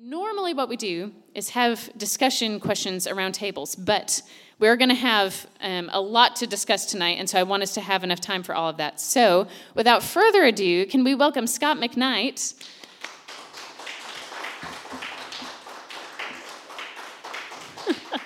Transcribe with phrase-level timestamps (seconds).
[0.00, 4.22] Normally, what we do is have discussion questions around tables, but
[4.60, 7.74] we're going to have um, a lot to discuss tonight, and so I want us
[7.74, 9.00] to have enough time for all of that.
[9.00, 12.54] So, without further ado, can we welcome Scot McKnight?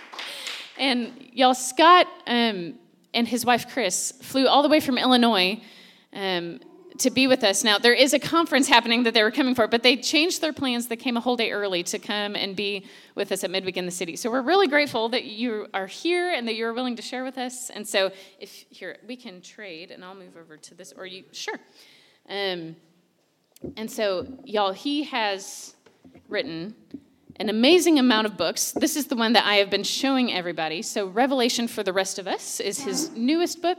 [0.78, 2.74] and y'all, Scot um,
[3.14, 5.58] and his wife Chris flew all the way from Illinois
[6.12, 6.60] um,
[6.98, 7.64] to be with us.
[7.64, 10.52] Now, there is a conference happening that they were coming for, but they changed their
[10.52, 10.88] plans.
[10.88, 13.86] They came a whole day early to come and be with us at Midweek in
[13.86, 14.16] the City.
[14.16, 17.38] So we're really grateful that you are here and that you're willing to share with
[17.38, 17.70] us.
[17.70, 21.24] And so, if here, we can trade, and I'll move over to this, or you,
[21.32, 21.58] sure.
[22.28, 22.76] Um,
[23.76, 25.74] and so, y'all, he has
[26.28, 26.74] written
[27.36, 28.72] an amazing amount of books.
[28.72, 30.82] This is the one that I have been showing everybody.
[30.82, 33.78] So, Revelation for the Rest of Us is his newest book.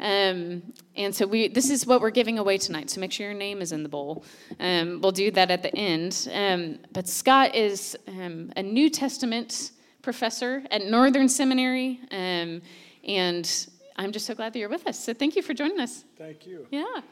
[0.00, 0.62] Um,
[0.96, 2.90] and so we, this is what we're giving away tonight.
[2.90, 4.24] So make sure your name is in the bowl.
[4.58, 6.28] Um, we'll do that at the end.
[6.32, 9.72] Um, but Scot is um, a New Testament
[10.02, 12.62] professor at Northern Seminary, um,
[13.06, 14.98] and I'm just so glad that you're with us.
[14.98, 16.04] So thank you for joining us.
[16.16, 16.66] Thank you.
[16.70, 17.02] Yeah.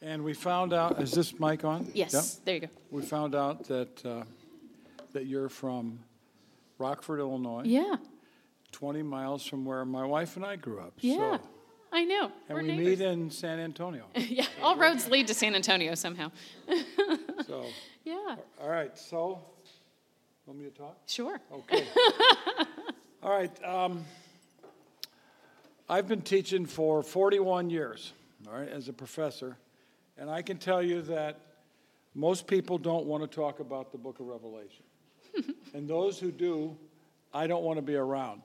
[0.00, 1.90] And we found out, is this mic on?
[1.92, 2.14] Yes.
[2.14, 2.44] Yep.
[2.44, 2.68] There you go.
[2.92, 4.22] We found out that, uh,
[5.12, 5.98] that you're from
[6.78, 7.62] Rockford, Illinois.
[7.64, 7.96] Yeah.
[8.70, 10.92] 20 miles from where my wife and I grew up.
[11.00, 11.38] Yeah.
[11.38, 11.40] So,
[11.92, 12.30] I know.
[12.48, 12.98] and We're we neighbors.
[12.98, 14.04] meet in San Antonio.
[14.14, 14.44] yeah.
[14.62, 16.30] All roads lead to San Antonio somehow.
[17.46, 17.64] So,
[18.04, 18.36] yeah.
[18.60, 19.40] all right, so,
[20.44, 20.98] want me to talk?
[21.06, 21.40] Sure.
[21.50, 21.86] Okay.
[23.22, 23.64] All right.
[23.64, 24.04] Um,
[25.88, 28.12] I've been teaching for 41 years,
[28.46, 29.56] all right, as a professor,
[30.18, 31.40] and I can tell you that
[32.14, 34.84] most people don't want to talk about the book of Revelation.
[35.72, 36.76] and those who do,
[37.32, 38.42] I don't want to be around.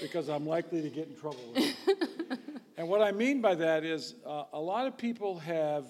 [0.00, 2.38] Because I'm likely to get in trouble with it.
[2.76, 5.84] and what I mean by that is uh, a lot of people have,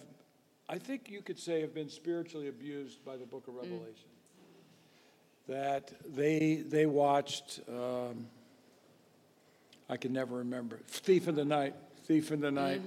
[0.69, 4.09] I think you could say, have been spiritually abused by the book of Revelation.
[5.49, 8.27] That they, they watched, um,
[9.89, 12.83] I can never remember, Thief in the Night, Thief in the Night.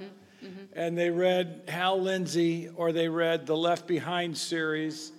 [0.76, 5.14] And they read Hal Lindsey or they read the Left Behind series.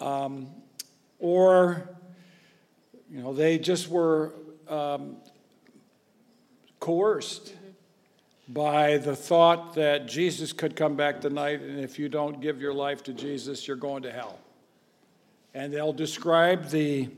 [0.00, 0.48] Um,
[1.18, 1.88] or,
[3.10, 4.32] you know, they just were
[4.68, 5.16] um,
[6.80, 7.54] coerced
[8.48, 12.74] by the thought that Jesus could come back tonight, and if you don't give your
[12.74, 14.38] life to Jesus, you're going to hell.
[15.54, 17.08] And they'll describe the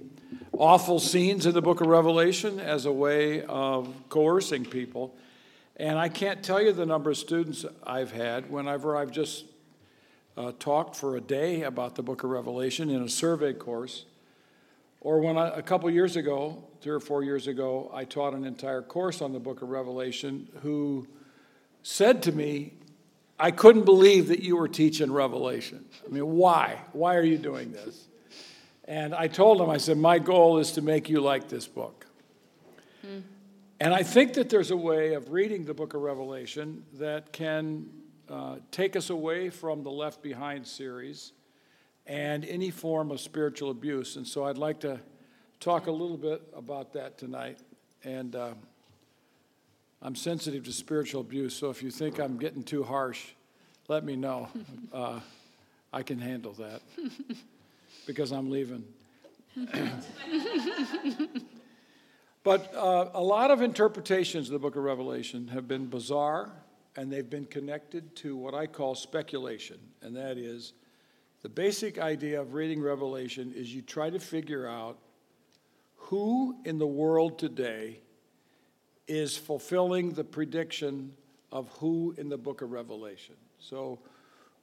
[0.52, 5.14] awful scenes in the book of Revelation as a way of coercing people.
[5.76, 9.44] And I can't tell you the number of students I've had whenever I've just
[10.36, 14.04] uh, talked for a day about the book of Revelation in a survey course.
[15.00, 18.44] Or when I, a couple years ago, three or four years ago, I taught an
[18.44, 21.06] entire course on the book of Revelation, who
[21.82, 22.74] said to me,
[23.38, 25.84] I couldn't believe that you were teaching Revelation.
[26.04, 26.80] I mean, why?
[26.92, 28.08] Why are you doing this?
[28.84, 32.06] And I told him, I said, my goal is to make you like this book.
[33.78, 37.90] And I think that there's a way of reading the book of Revelation that can
[38.28, 41.32] uh, take us away from the Left Behind series
[42.06, 44.16] and any form of spiritual abuse.
[44.16, 45.00] And so I'd like to
[45.60, 47.58] talk a little bit about that tonight.
[48.04, 48.54] And uh,
[50.02, 53.24] I'm sensitive to spiritual abuse, so if you think I'm getting too harsh,
[53.88, 54.48] let me know.
[54.92, 55.20] Uh,
[55.92, 56.80] I can handle that
[58.06, 58.84] because I'm leaving.
[62.44, 66.50] but uh, a lot of interpretations of the book of Revelation have been bizarre
[66.96, 70.72] and they've been connected to what I call speculation, and that is
[71.46, 74.98] the basic idea of reading Revelation is you try to figure out
[75.94, 78.00] who in the world today
[79.06, 81.12] is fulfilling the prediction
[81.52, 83.36] of who in the book of Revelation.
[83.60, 84.00] So,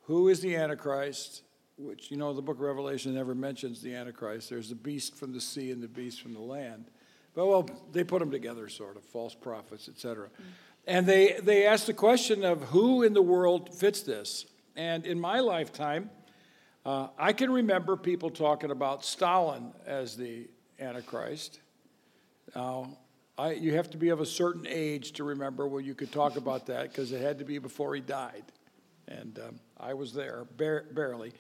[0.08, 1.44] who is the Antichrist?
[1.78, 4.50] Which, you know, the book of Revelation never mentions the Antichrist.
[4.50, 6.92] There's the beast from the sea and the beast from the land.
[7.34, 10.28] But, well, they put them together, sort of, false prophets, etc.
[10.28, 10.44] Mm.
[10.86, 14.48] And they, they asked the question of who in the world fits this.
[14.76, 16.10] And in my lifetime,
[16.86, 20.48] uh, I can remember people talking about Stalin as the
[20.80, 21.60] Antichrist.
[22.56, 22.98] Now,
[23.38, 26.36] I, you have to be of a certain age to remember when you could talk
[26.36, 28.44] about that because it had to be before he died.
[29.08, 31.32] And um, I was there, bar- barely.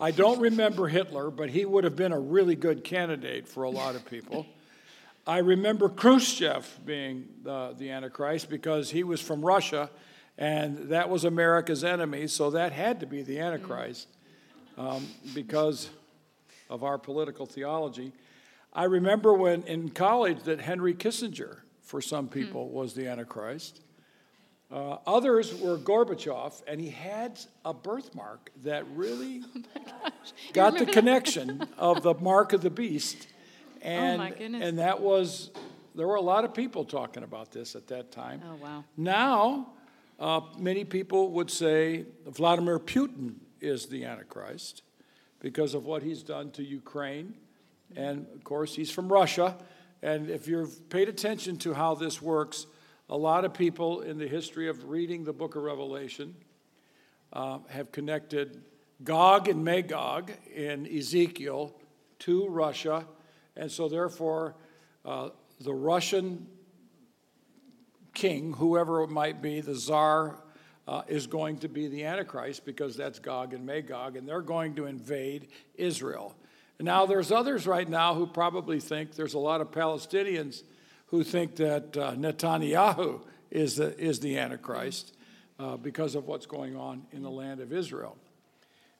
[0.00, 3.70] I don't remember Hitler, but he would have been a really good candidate for a
[3.70, 4.46] lot of people.
[5.26, 9.90] I remember Khrushchev being the, the Antichrist because he was from Russia
[10.36, 14.06] and that was America's enemy, so that had to be the Antichrist
[14.78, 15.90] um, because
[16.70, 18.12] of our political theology.
[18.72, 23.80] I remember when in college that Henry Kissinger, for some people, was the Antichrist.
[24.70, 29.42] Uh, others were Gorbachev, and he had a birthmark that really
[30.04, 30.10] Oh
[30.52, 33.26] got the connection of the mark of the beast.
[33.80, 34.62] And, Oh my goodness.
[34.62, 35.50] and that was,
[35.94, 38.42] there were a lot of people talking about this at that time.
[38.46, 38.84] Oh, wow.
[38.96, 39.72] Now,
[40.20, 44.82] uh, many people would say Vladimir Putin is the Antichrist
[45.40, 47.34] because of what he's done to Ukraine.
[47.96, 49.56] And of course, he's from Russia.
[50.02, 52.66] And if you've paid attention to how this works,
[53.08, 56.34] a lot of people in the history of reading the book of Revelation
[57.32, 58.62] uh, have connected
[59.02, 61.74] Gog and Magog in Ezekiel
[62.20, 63.06] to Russia.
[63.56, 64.56] And so, therefore,
[65.04, 66.46] uh, the Russian
[68.14, 70.38] king, whoever it might be, the czar,
[70.88, 74.74] uh, is going to be the Antichrist because that's Gog and Magog, and they're going
[74.76, 76.34] to invade Israel.
[76.80, 80.62] Now, there's others right now who probably think there's a lot of Palestinians
[81.08, 83.20] who think that uh, Netanyahu
[83.50, 85.14] is the, is the Antichrist
[85.58, 88.16] uh, because of what's going on in the land of Israel.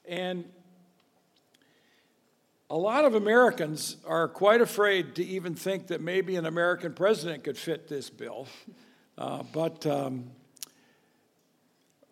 [0.05, 0.45] And
[2.69, 7.43] a lot of Americans are quite afraid to even think that maybe an American president
[7.45, 8.47] could fit this bill.
[9.17, 10.25] Uh, but um,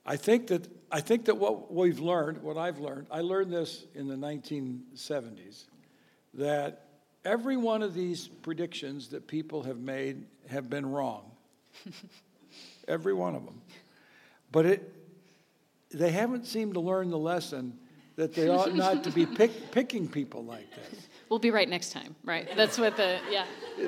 [0.07, 3.85] I think that I think that what we've learned, what I've learned, I learned this
[3.93, 5.65] in the 1970s,
[6.35, 6.87] that
[7.25, 11.29] every one of these predictions that people have made have been wrong.
[12.87, 13.61] every one of them.
[14.49, 14.93] But it,
[15.91, 17.77] they haven't seemed to learn the lesson
[18.15, 21.07] that they ought not to be pick, picking people like this.
[21.29, 22.47] We'll be right next time, right?
[22.55, 23.45] That's what the, yeah.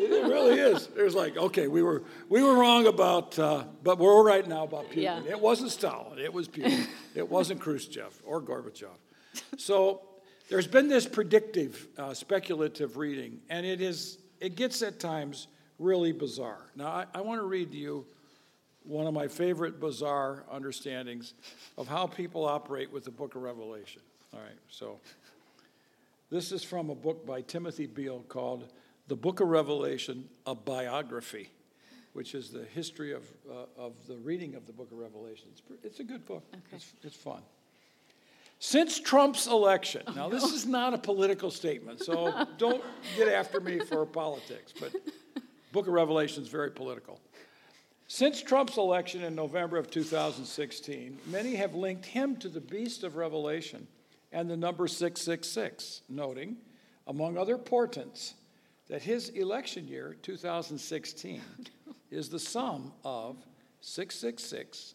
[0.00, 0.86] It really is.
[0.88, 4.90] There's like, okay, we were we were wrong about, uh, but we're right now about
[4.90, 5.02] Putin.
[5.02, 5.22] Yeah.
[5.28, 6.18] It wasn't Stalin.
[6.18, 6.86] It was Putin.
[7.14, 8.96] it wasn't Khrushchev or Gorbachev.
[9.56, 10.02] So
[10.48, 16.12] there's been this predictive, uh, speculative reading, and it is it gets at times really
[16.12, 16.70] bizarre.
[16.76, 18.06] Now I, I want to read to you
[18.84, 21.34] one of my favorite bizarre understandings
[21.76, 24.02] of how people operate with the Book of Revelation.
[24.32, 25.00] All right, so.
[26.30, 28.70] This is from a book by Timothy Beal called
[29.06, 31.48] The Book of Revelation, a Biography,
[32.12, 35.46] which is the history of, uh, of the reading of the Book of Revelation.
[35.52, 37.40] It's, it's a good book, it's, it's fun.
[38.58, 42.84] Since Trump's election, now this is not a political statement, so don't
[43.16, 44.92] get after me for politics, but
[45.72, 47.20] Book of Revelation is very political.
[48.06, 53.16] Since Trump's election in November of 2016, many have linked him to the beast of
[53.16, 53.86] Revelation
[54.32, 56.56] and the number 666, noting,
[57.06, 58.34] among other portents,
[58.88, 61.40] that his election year, 2016,
[62.10, 63.36] is the sum of
[63.80, 64.94] 666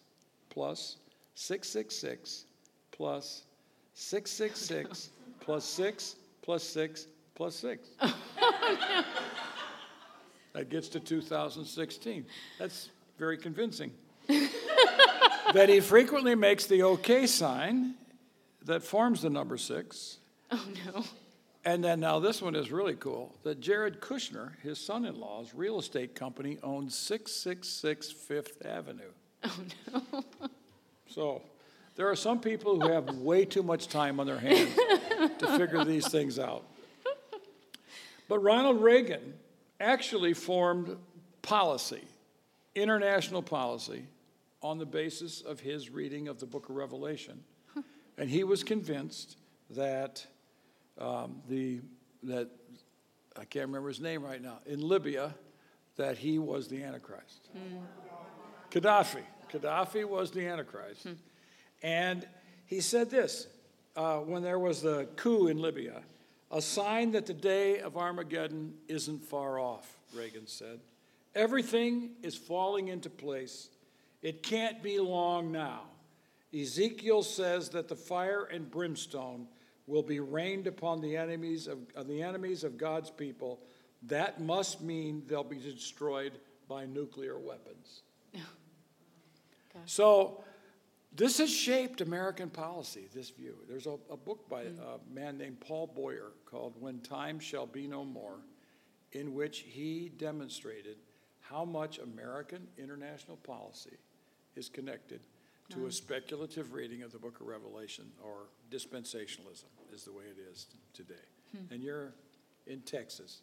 [0.50, 0.98] plus
[1.36, 2.46] 666
[2.92, 3.44] plus
[3.94, 5.10] 666
[5.40, 7.90] plus 6 plus 6 plus 6.
[10.54, 12.26] That gets to 2016.
[12.60, 13.92] That's very convincing.
[14.28, 17.96] that he frequently makes the OK sign
[18.66, 20.18] that forms the number six.
[20.52, 21.04] Oh, no.
[21.66, 25.54] And then now this one is really cool that Jared Kushner, his son in law's
[25.54, 29.12] real estate company, owns 666 Fifth Avenue.
[29.44, 29.60] Oh,
[29.92, 30.24] no.
[31.08, 31.42] So
[31.96, 34.76] there are some people who have way too much time on their hands
[35.40, 36.66] to figure these things out.
[38.28, 39.34] But Ronald Reagan
[39.80, 40.98] actually formed
[41.42, 42.04] policy,
[42.76, 44.06] international policy,
[44.62, 47.44] on the basis of his reading of the book of Revelation.
[48.18, 49.38] And he was convinced
[49.72, 50.26] that
[50.98, 51.82] um, the,
[52.24, 52.50] that,
[53.36, 55.34] I can't remember his name right now, in Libya,
[55.96, 57.50] that he was the Antichrist.
[58.72, 59.24] Gaddafi.
[59.52, 61.08] Gaddafi was the Antichrist.
[61.82, 62.28] And
[62.66, 63.48] he said this
[63.96, 66.02] uh, when there was the coup in Libya
[66.54, 70.80] a sign that the day of Armageddon isn't far off, Reagan said.
[71.34, 73.70] Everything is falling into place.
[74.22, 75.82] It can't be long now.
[76.54, 79.48] Ezekiel says that the fire and brimstone
[79.88, 83.60] will be rained upon the enemies of, of the enemies of God's people.
[84.04, 86.34] That must mean they'll be destroyed
[86.68, 88.04] by nuclear weapons.
[89.86, 90.44] So,
[91.16, 93.56] this has shaped American policy, this view.
[93.68, 94.80] There's a, a book by mm.
[94.80, 98.38] a man named Paul Boyer called When Time Shall Be No More,
[99.14, 100.98] in which he demonstrated
[101.40, 103.98] how much American international policy
[104.56, 105.22] is connected
[105.70, 110.38] to a speculative reading of the book of Revelation, or dispensationalism is the way it
[110.52, 111.14] is today.
[111.72, 112.14] And you're
[112.68, 113.42] in Texas.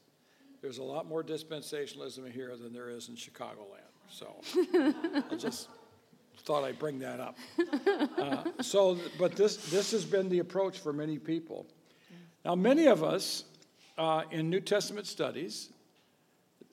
[0.62, 3.80] There's a lot more dispensationalism here than there is in Chicagoland.
[4.10, 4.40] So
[5.30, 5.68] I just
[6.38, 7.38] thought I'd bring that up.
[8.18, 11.66] Uh, so, but this, this has been the approach for many people.
[12.44, 13.44] Now, many of us
[13.98, 15.70] uh, in New Testament studies,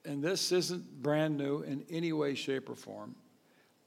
[0.05, 3.15] and this isn't brand new in any way, shape, or form,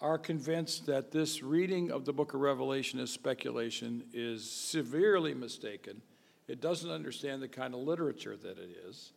[0.00, 6.00] are convinced that this reading of the book of Revelation as speculation is severely mistaken.
[6.48, 9.12] It doesn't understand the kind of literature that it is.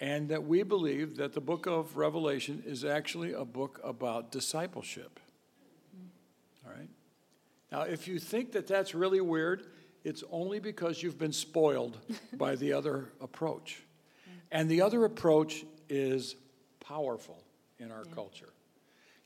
[0.00, 5.20] And that we believe that the book of Revelation is actually a book about discipleship.
[6.66, 6.88] All right?
[7.70, 9.66] Now, if you think that that's really weird,
[10.02, 11.98] it's only because you've been spoiled
[12.32, 13.82] by the other approach.
[14.50, 16.36] And the other approach is
[16.80, 17.42] powerful
[17.78, 18.14] in our yeah.
[18.14, 18.48] culture.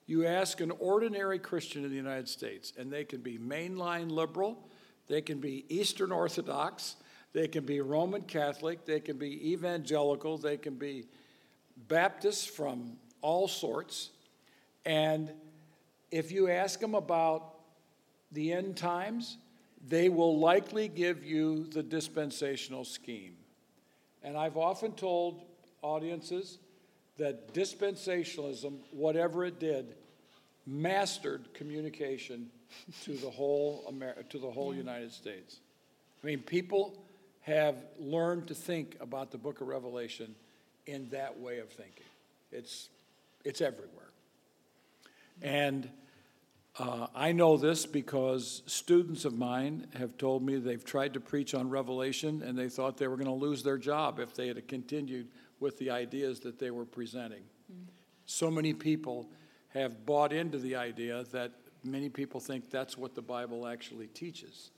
[0.07, 4.69] You ask an ordinary Christian in the United States, and they can be mainline liberal,
[5.07, 6.97] they can be Eastern Orthodox,
[7.33, 11.07] they can be Roman Catholic, they can be evangelical, they can be
[11.89, 14.11] Baptists from all sorts.
[14.85, 15.33] And
[16.11, 17.55] if you ask them about
[18.31, 19.39] the end times,
[19.89, 23.37] they will likely give you the dispensational scheme.
[24.23, 25.43] And I've often told
[25.83, 26.59] audiences
[27.19, 29.95] that dispensationalism, whatever it did,
[30.67, 32.51] mastered communication
[33.03, 35.61] to the whole Amer- to the whole United States.
[36.23, 37.05] I mean, people
[37.43, 40.35] have learned to think about the book of Revelation
[40.87, 42.05] in that way of thinking.
[42.51, 42.89] It's,
[43.45, 44.09] it's everywhere.
[45.43, 45.91] And
[46.79, 51.55] uh, I know this because students of mine have told me they've tried to preach
[51.55, 54.67] on Revelation and they thought they were going to lose their job if they had
[54.67, 55.29] continued
[55.65, 57.43] with the ideas that they were presenting.
[57.73, 57.87] Mm.
[58.27, 59.31] So many people
[59.69, 61.53] have bought into the idea that
[61.83, 64.73] many people think that's what the Bible actually teaches.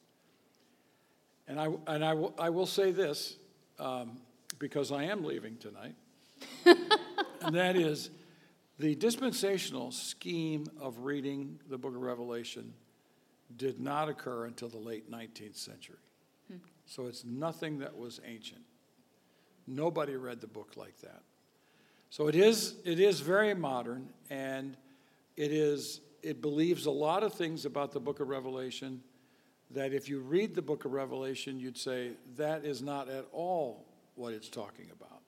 [1.49, 3.35] And I, and I, will, I will say this,
[3.81, 4.19] um,
[4.61, 5.97] because I am leaving tonight,
[6.65, 8.11] and that is
[8.79, 12.75] the dispensational scheme of reading the book of Revelation
[13.57, 15.99] did not occur until the late 19th century.
[16.49, 16.59] Hmm.
[16.85, 18.63] So it's nothing that was ancient.
[19.67, 21.23] Nobody read the book like that.
[22.11, 24.77] So it is, it is very modern, and
[25.37, 29.03] it is, it believes a lot of things about the book of Revelation
[29.73, 33.85] that if you read the book of Revelation, you'd say that is not at all
[34.15, 35.21] what it's talking about.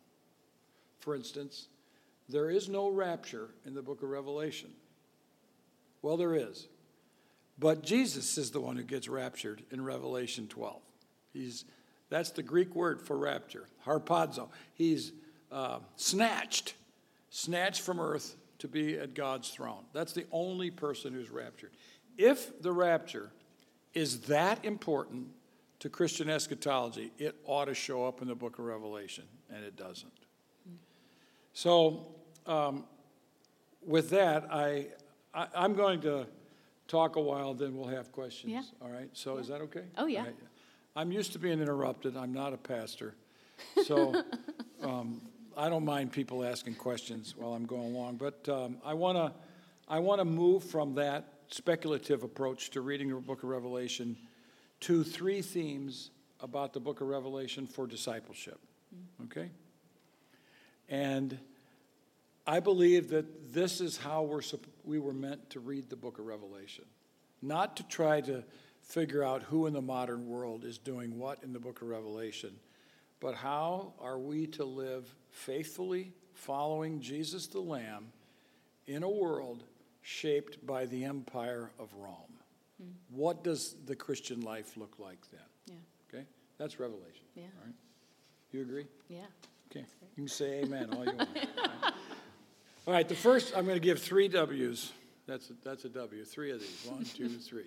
[1.00, 1.68] For instance,
[2.28, 4.71] there is no rapture in the book of Revelation.
[6.02, 6.68] Well, there is.
[7.59, 10.80] But Jesus is the one who gets raptured in Revelation 12.
[11.33, 11.64] He's,
[12.11, 14.49] that's the Greek word for rapture, harpazo.
[14.75, 15.12] He's
[15.53, 16.75] uh, snatched,
[17.31, 19.85] snatched from earth to be at God's throne.
[19.93, 21.71] That's the only person who's raptured.
[22.17, 23.31] If the rapture
[23.95, 25.29] is that important
[25.81, 29.25] to Christian eschatology, it ought to show up in the book of Revelation,
[29.55, 30.12] and it doesn't.
[31.53, 32.07] So,
[32.47, 32.85] um,
[33.87, 34.87] with that, I,
[35.33, 36.27] I, am going to
[36.88, 38.53] talk a while, then we'll have questions.
[38.53, 38.62] Yeah.
[38.83, 39.09] All right?
[39.12, 39.41] So, yeah.
[39.41, 39.85] is that okay?
[39.97, 40.25] Oh, yeah.
[40.99, 42.17] I'm used to being interrupted.
[42.17, 43.14] I'm not a pastor.
[43.85, 44.21] So,
[44.83, 45.21] um,
[45.57, 49.33] I don't mind people asking questions while I'm going along, but um, I want to
[49.87, 54.17] I want to move from that speculative approach to reading the book of Revelation
[54.81, 58.59] to three themes about the book of Revelation for discipleship.
[59.26, 59.50] Okay?
[60.88, 61.38] And
[62.45, 64.43] I believe that this is how we're,
[64.83, 66.87] we were meant to read the book of Revelation.
[67.40, 68.43] Not to try to
[68.88, 72.54] figure out who in the modern world is doing what in the book of Revelation,
[73.21, 78.07] but how are we to live faithfully following Jesus the Lamb
[78.87, 79.62] in a world
[80.00, 82.14] shaped by the empire of Rome?
[82.83, 82.92] Mm.
[83.11, 85.40] What does the Christian life look like then?
[85.66, 86.18] Yeah.
[86.18, 86.25] Okay?
[86.57, 87.25] That's Revelation.
[87.35, 87.42] Yeah.
[87.42, 87.75] All right?
[88.52, 88.87] You agree?
[89.11, 89.18] Yeah.
[89.71, 89.85] Okay.
[90.16, 91.28] You can say amen all you want.
[91.28, 91.92] all, right.
[92.87, 94.92] all right, the first, I'm going to give three W's.
[95.26, 96.25] That's a, that's a W.
[96.25, 96.87] Three of these.
[96.88, 97.66] One, two, three.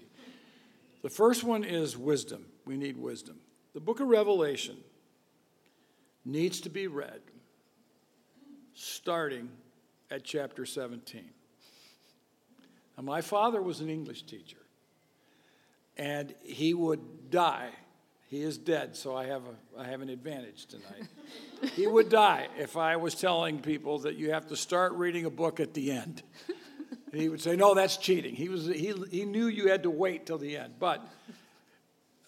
[1.02, 2.46] The first one is wisdom.
[2.66, 3.38] We need wisdom.
[3.74, 4.78] The book of Revelation
[6.26, 7.22] needs to be read
[8.74, 9.50] starting
[10.10, 11.24] at chapter 17.
[12.98, 14.58] Now, my father was an English teacher,
[15.98, 17.70] and he would die.
[18.28, 21.08] He is dead, so I have, a, I have an advantage tonight.
[21.76, 25.30] he would die if I was telling people that you have to start reading a
[25.30, 26.24] book at the end.
[27.14, 28.36] He would say, No, that's cheating.
[28.36, 30.76] He, was, he, he knew you had to wait till the end.
[30.80, 31.06] But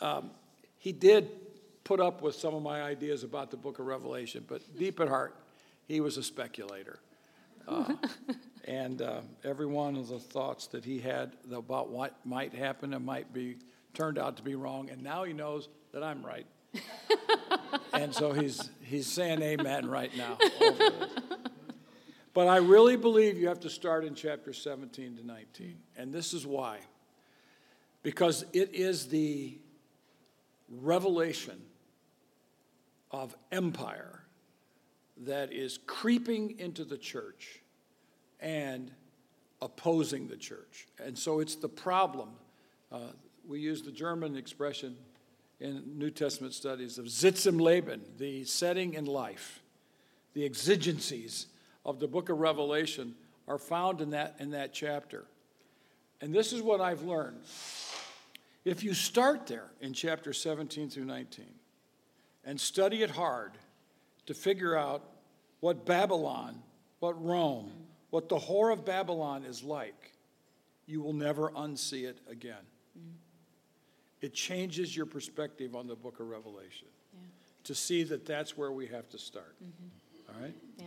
[0.01, 0.31] um,
[0.77, 1.29] he did
[1.83, 5.07] put up with some of my ideas about the book of Revelation, but deep at
[5.07, 5.35] heart,
[5.87, 6.99] he was a speculator.
[7.67, 7.93] Uh,
[8.65, 13.05] and uh, every one of the thoughts that he had about what might happen and
[13.05, 13.57] might be
[13.93, 16.45] turned out to be wrong, and now he knows that I'm right.
[17.93, 20.37] and so he's, he's saying amen right now.
[22.33, 25.77] but I really believe you have to start in chapter 17 to 19.
[25.97, 26.79] And this is why.
[28.01, 29.57] Because it is the
[30.69, 31.61] revelation
[33.11, 34.23] of empire
[35.17, 37.61] that is creeping into the church
[38.39, 38.91] and
[39.61, 40.87] opposing the church.
[40.99, 42.29] And so it's the problem.
[42.91, 42.99] Uh,
[43.47, 44.97] we use the German expression
[45.59, 49.61] in New Testament studies of Sitz im Leben, the setting in life,
[50.33, 51.45] the exigencies
[51.85, 53.15] of the book of Revelation
[53.47, 55.25] are found in that, in that chapter.
[56.21, 57.39] And this is what I've learned.
[58.65, 61.45] If you start there in chapter 17 through 19
[62.45, 63.51] and study it hard
[64.25, 65.03] to figure out
[65.59, 66.61] what Babylon,
[66.99, 67.71] what Rome,
[68.09, 70.11] what the whore of Babylon is like,
[70.85, 72.55] you will never unsee it again.
[74.21, 77.19] It changes your perspective on the book of Revelation Yeah.
[77.65, 79.55] to see that that's where we have to start.
[79.61, 80.33] Mm-hmm.
[80.37, 80.55] All right?
[80.77, 80.85] Yeah.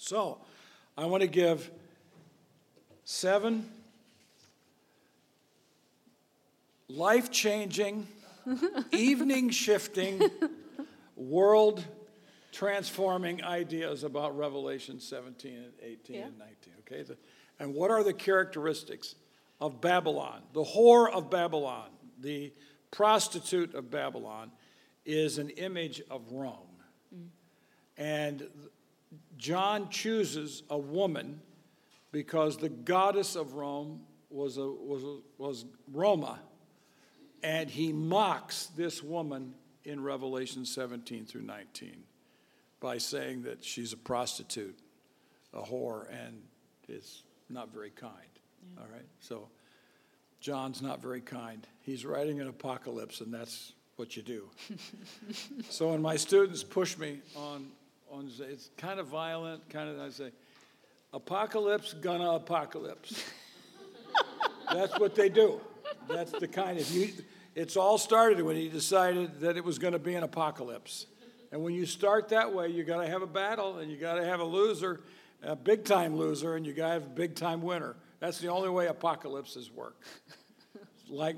[0.00, 0.38] So,
[0.96, 1.68] I want to give
[3.04, 3.68] seven
[6.88, 8.06] life changing,
[8.92, 10.22] evening shifting,
[11.16, 11.84] world
[12.52, 16.26] transforming ideas about Revelation 17 and 18 Yeah.
[16.26, 16.54] and 19.
[16.86, 17.02] Okay?
[17.02, 17.18] The-
[17.58, 19.16] and what are the characteristics
[19.60, 20.42] of Babylon?
[20.52, 21.90] The whore of Babylon,
[22.20, 22.52] the
[22.92, 24.52] prostitute of Babylon,
[25.04, 26.54] is an image of Rome.
[27.12, 27.26] Mm.
[27.96, 28.48] And
[29.36, 31.40] John chooses a woman
[32.12, 34.00] because the goddess of Rome
[34.30, 36.40] was, a, was, a, was Roma.
[37.42, 42.02] And he mocks this woman in Revelation 17 through 19
[42.80, 44.78] by saying that she's a prostitute,
[45.52, 46.42] a whore, and
[46.88, 48.12] is not very kind.
[48.78, 49.06] All right?
[49.20, 49.48] So
[50.40, 51.66] John's not very kind.
[51.80, 54.48] He's writing an apocalypse, and that's what you do.
[55.70, 57.66] so when my students push me on,
[58.10, 60.30] on it's kind of violent, kind of, I say,
[61.12, 63.24] apocalypse, gonna apocalypse.
[64.72, 65.60] That's what they do.
[66.08, 67.10] That's the kind of you.
[67.54, 71.06] It's all started when he decided that it was going to be an apocalypse.
[71.50, 74.14] And when you start that way, you got to have a battle, and you got
[74.14, 75.00] to have a loser,
[75.42, 77.96] a big time loser, and you got to have a big time winner.
[78.20, 79.96] That's the only way apocalypses work.
[81.08, 81.36] like,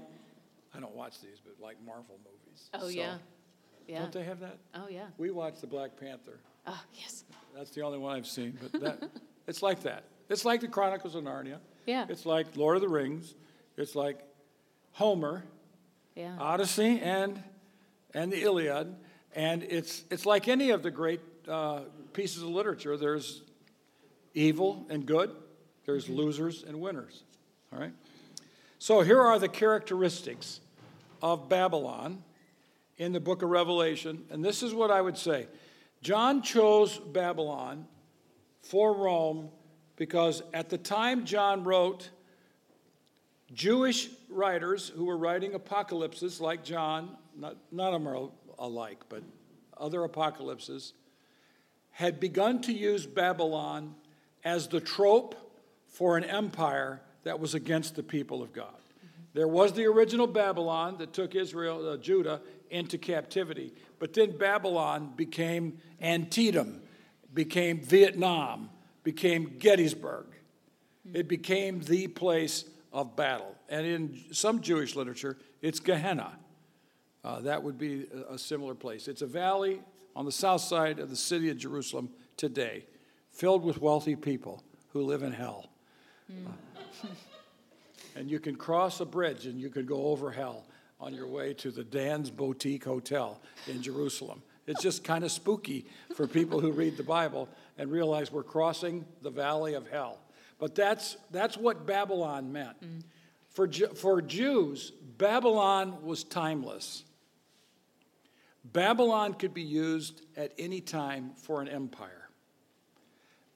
[0.75, 2.69] I don't watch these, but like Marvel movies.
[2.75, 3.19] Oh, So- yeah.
[3.87, 4.01] Yeah.
[4.01, 4.59] Don't they have that?
[4.75, 5.07] Oh, yeah.
[5.19, 6.39] We watched the Black Panther.
[6.67, 7.25] Oh, yes.
[7.57, 8.57] That's the only one I've seen.
[8.61, 9.11] But that,
[9.47, 10.05] it's like that.
[10.29, 11.59] It's like the Chronicles of Narnia.
[11.87, 12.07] Yeah.
[12.09, 13.35] It's like Lord of the Rings.
[13.77, 14.21] It's like
[14.93, 15.45] Homer,
[16.15, 16.37] Yeah.
[16.39, 17.43] Odyssey, and
[18.15, 18.95] and the Iliad.
[19.35, 21.81] And it's it's like any of the great uh,
[22.13, 22.97] pieces of literature.
[22.97, 23.43] There's
[24.35, 25.31] evil and good.
[25.87, 27.23] There's losers and winners.
[27.73, 27.93] All right.
[28.79, 30.61] So here are the characteristics
[31.23, 32.23] of Babylon
[32.97, 34.25] in the book of Revelation.
[34.31, 35.47] And this is what I would say
[36.03, 37.87] John chose Babylon
[38.63, 39.51] for Rome
[39.97, 42.11] because at the time John wrote,
[43.53, 49.23] Jewish writers who were writing apocalypses like John, not, none of them are alike, but
[49.77, 50.95] other apocalypses,
[51.91, 53.95] had begun to use Babylon
[54.45, 55.35] as the trope
[55.89, 58.69] for an empire that was against the people of God.
[59.35, 65.13] There was the original Babylon that took Israel, uh, Judah, into captivity, but then Babylon
[65.15, 66.81] became Antietam,
[67.33, 68.71] became Vietnam,
[69.05, 70.27] became Gettysburg.
[71.13, 73.55] It became the place of battle.
[73.69, 76.33] And in some Jewish literature, it's Gehenna.
[77.23, 79.07] Uh, that would be a, similar place.
[79.07, 79.83] It's a valley
[80.17, 82.09] on the south side of the city of Jerusalem
[82.39, 82.87] today,
[83.31, 85.69] filled with wealthy people who live in hell.
[86.31, 86.53] Uh,
[88.17, 90.65] and you can cross a bridge and you can go over hell
[91.01, 94.43] on your way to the Dan's Boutique Hotel in Jerusalem.
[94.67, 99.05] It's just kind of spooky for people who read the Bible and realize we're crossing
[99.23, 100.19] the valley of hell.
[100.59, 102.77] But that's, that's what Babylon meant.
[103.49, 107.03] For, for Jews, Babylon was timeless.
[108.65, 112.29] Babylon could be used at any time for an empire.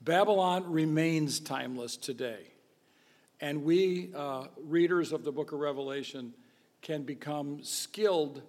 [0.01, 2.41] Babylon remains timeless today.
[3.41, 6.33] And we, uh, readers of the book of Revelation,
[6.85, 8.43] can become skilled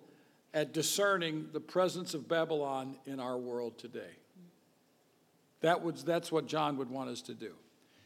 [0.54, 4.12] at discerning the presence of Babylon in our world today.
[5.62, 7.54] That was, that's what John would want us to do.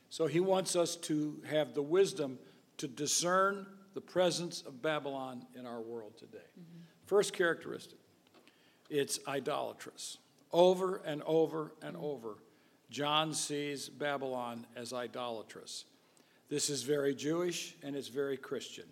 [0.10, 2.40] So he wants us to have the wisdom
[2.78, 3.66] to discern
[3.96, 6.38] the presence of Babylon in our world today.
[6.38, 6.82] Mm-hmm.
[7.06, 8.00] First characteristic
[8.90, 10.18] it's idolatrous.
[10.52, 12.06] Over and over and mm-hmm.
[12.06, 12.38] over,
[12.90, 15.86] John sees Babylon as idolatrous.
[16.50, 18.86] This is very Jewish and it's very Christian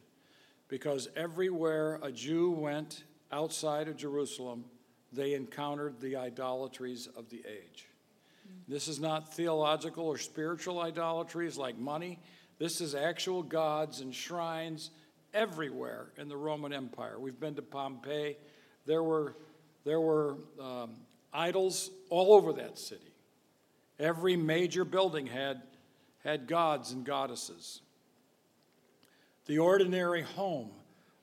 [0.67, 4.65] because everywhere a Jew went outside of Jerusalem,
[5.12, 7.88] they encountered the idolatries of the age.
[8.67, 12.19] This is not theological or spiritual idolatries like money.
[12.60, 14.91] This is actual gods and shrines
[15.34, 17.19] everywhere in the Roman Empire.
[17.19, 18.38] We've been to Pompeii.
[18.86, 19.36] There were,
[19.86, 20.91] there were um,
[21.34, 23.13] idols all over that city.
[23.99, 25.62] Every major building had,
[26.23, 27.82] had gods and goddesses.
[29.48, 30.72] The ordinary home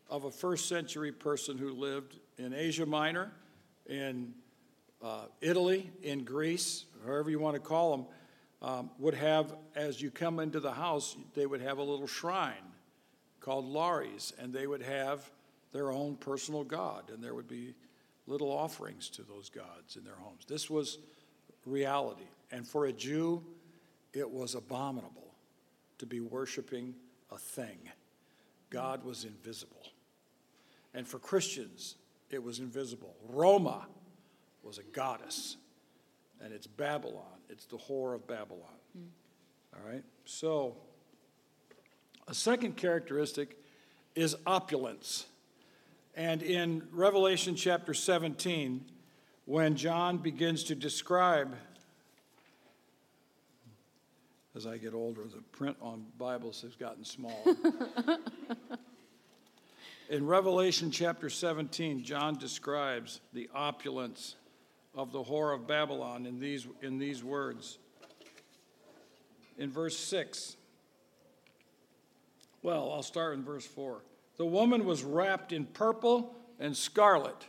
[0.09, 3.31] of a first century person who lived in Asia Minor,
[3.87, 4.33] in
[5.03, 8.07] uh, Italy, in Greece, however you want to call them,
[8.63, 12.73] um, would have, as you come into the house, they would have a little shrine
[13.41, 15.31] called Lares, and they would have
[15.73, 17.75] their own personal god, and there would be
[18.27, 20.47] little offerings to those gods in their homes.
[20.49, 20.97] This was
[21.67, 22.25] reality.
[22.51, 23.45] And for a Jew,
[24.15, 25.35] it was abominable
[25.99, 26.95] to be worshiping
[27.31, 27.91] a thing.
[28.75, 29.87] God was invisible.
[30.95, 31.95] And for Christians,
[32.31, 33.15] it was invisible.
[33.29, 33.87] Roma
[34.65, 35.57] was a goddess,
[36.41, 37.39] and it's Babylon.
[37.49, 38.79] It's the whore of Babylon.
[38.99, 39.07] Mm.
[39.77, 40.03] All right?
[40.25, 40.77] So,
[42.27, 43.57] a second characteristic
[44.17, 45.27] is opulence.
[46.17, 48.85] And in Revelation chapter 17,
[49.45, 51.55] when John begins to describe,
[54.57, 57.57] as I get older, the print on Bibles has gotten smaller.
[60.09, 64.37] in Revelation chapter 17, John describes the opulence
[64.95, 67.79] of the whore of Babylon in these, in these words.
[69.59, 70.57] In verse 6,
[72.62, 74.03] well, I'll start in verse 4.
[74.37, 77.45] The woman was wrapped in purple and scarlet,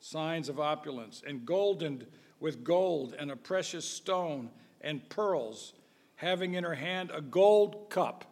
[0.00, 2.06] signs of opulence, and goldened
[2.40, 5.72] with gold and a precious stone and pearls,
[6.16, 8.24] having in her hand a gold cup.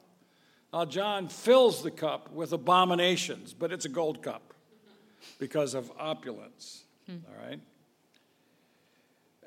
[0.73, 4.53] Now, John fills the cup with abominations, but it's a gold cup
[5.38, 6.85] because of opulence.
[7.07, 7.18] Hmm.
[7.29, 7.61] All right?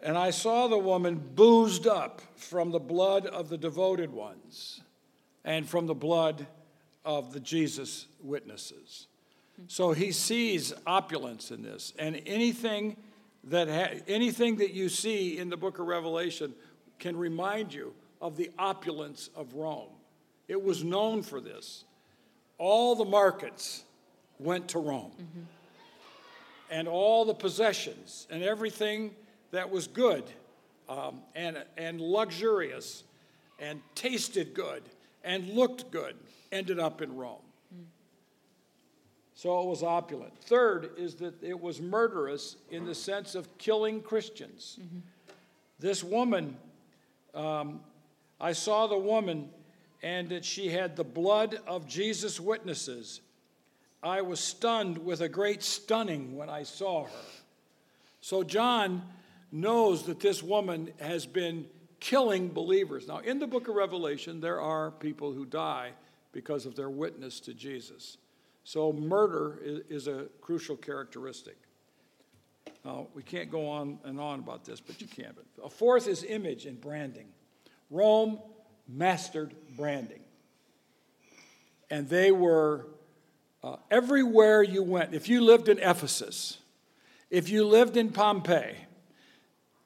[0.02, 4.82] And I saw the woman boozed up from the blood of the devoted ones
[5.44, 6.48] and from the blood
[7.04, 9.08] of the Jesus witnesses.
[9.68, 12.96] So he sees opulence in this, and anything
[13.46, 16.54] that ha- anything that you see in the book of Revelation
[17.00, 19.90] can remind you of the opulence of Rome.
[20.48, 21.84] It was known for this.
[22.58, 23.84] All the markets
[24.40, 25.42] went to Rome, mm-hmm.
[26.72, 29.12] and all the possessions and everything
[29.52, 30.24] that was good
[30.90, 33.04] um, and, and luxurious
[33.60, 34.84] and tasted good
[35.24, 36.16] and looked good
[36.52, 37.42] ended up in Rome.
[39.38, 40.34] So it was opulent.
[40.46, 44.80] Third is that it was murderous in the sense of killing Christians.
[44.82, 44.98] Mm-hmm.
[45.78, 46.58] This woman,
[47.36, 47.82] um,
[48.40, 49.50] I saw the woman,
[50.04, 53.22] and that she had the blood of Jesus' witnesses.
[54.04, 57.26] I was stunned with a great stunning when I saw her.
[58.22, 59.04] So John
[59.52, 61.66] knows that this woman has been
[62.00, 63.08] killing believers.
[63.08, 65.92] Now, in the book of Revelation, there are people who die
[66.32, 68.18] because of their witness to Jesus.
[68.64, 71.56] So, murder is, a crucial characteristic.
[72.84, 75.34] Now, we can't go on and on about this, but you can.
[75.36, 77.28] But a fourth is image and branding.
[77.90, 78.40] Rome
[78.88, 80.22] mastered branding.
[81.90, 82.88] And they were
[83.64, 85.14] uh, everywhere you went.
[85.14, 86.60] If you lived in Ephesus,
[87.30, 88.76] if you lived in Pompeii,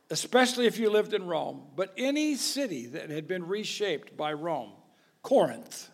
[0.09, 4.71] especially if you lived in Rome, but any city that had been reshaped by Rome,
[5.23, 5.89] Corinth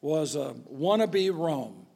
[0.00, 1.86] was a wannabe Rome.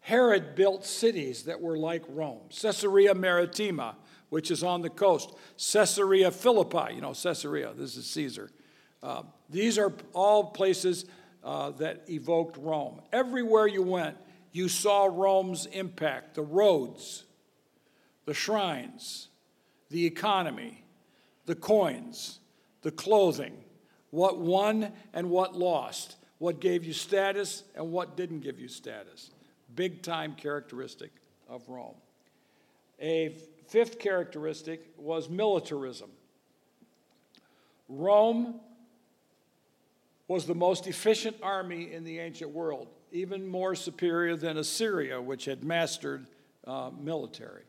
[0.00, 2.40] Herod built cities that were like Rome.
[2.50, 3.96] Caesarea Maritima,
[4.30, 5.34] which is on the coast.
[5.72, 8.50] Caesarea Philippi, you know, Caesarea, this is Caesar.
[9.02, 11.06] Uh, these are all places
[11.44, 13.00] uh, that evoked Rome.
[13.12, 14.16] Everywhere you went,
[14.52, 17.24] you saw Rome's impact the roads,
[18.24, 19.28] the shrines,
[19.90, 20.84] the economy,
[21.46, 22.40] the coins,
[22.82, 23.56] the clothing,
[24.10, 29.30] what won and what lost, what gave you status and what didn't give you status.
[29.74, 31.10] Big time characteristic
[31.48, 31.94] of Rome.
[33.00, 33.36] A
[33.68, 36.10] fifth characteristic was militarism.
[37.88, 38.60] Rome
[40.26, 45.46] was the most efficient army in the ancient world, even more superior than Assyria, which
[45.46, 46.26] had mastered
[46.66, 47.62] uh, military.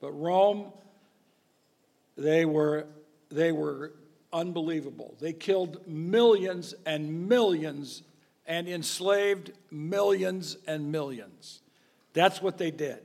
[0.00, 0.72] But Rome
[2.16, 2.86] they were,
[3.30, 3.92] they were
[4.32, 5.16] unbelievable.
[5.20, 8.02] They killed millions and millions
[8.46, 11.62] and enslaved millions and millions.
[12.12, 13.00] That's what they did.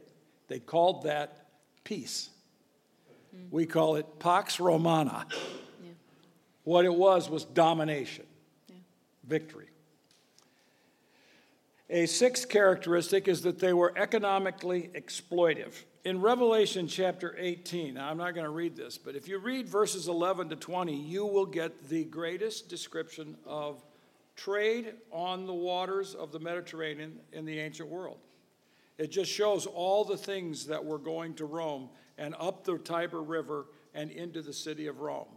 [0.48, 1.37] They called that
[1.88, 2.30] peace.
[3.36, 3.52] Mm.
[3.52, 5.26] We call it Pax Romana.
[5.32, 5.92] Yeah.
[6.64, 8.26] What it was was domination,
[8.68, 8.76] yeah.
[9.24, 9.68] victory.
[11.90, 15.74] A sixth characteristic is that they were economically exploitive
[16.08, 19.68] in Revelation chapter 18, now I'm not going to read this, but if you read
[19.68, 23.84] verses 11 to 20, you will get the greatest description of
[24.38, 28.20] trade on the waters of the Mediterranean in the ancient world.
[28.98, 33.22] It just shows all the things that were going to Rome and up the Tiber
[33.22, 35.28] River and into the city of Rome.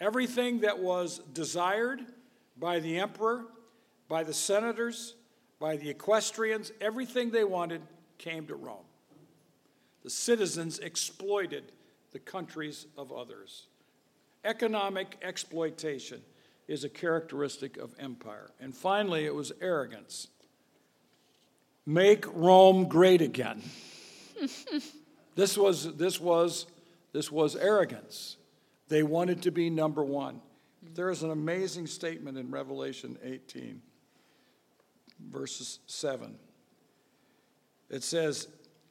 [0.00, 2.00] Everything that was desired
[2.56, 3.46] by the emperor,
[4.08, 5.14] by the senators,
[5.58, 7.82] by the equestrians, everything they wanted
[8.18, 8.84] came to Rome.
[10.02, 11.72] The citizens exploited
[12.12, 13.68] the countries of others.
[14.44, 16.20] Economic exploitation
[16.68, 18.50] is a characteristic of empire.
[18.60, 20.28] And finally, it was arrogance.
[21.86, 23.62] Make Rome great again.
[25.34, 26.66] this was, this was,
[27.12, 28.36] this was arrogance.
[28.88, 30.40] They wanted to be number one.
[30.94, 33.80] There is an amazing statement in Revelation 18,
[35.30, 36.36] verses 7.
[37.90, 38.48] It says,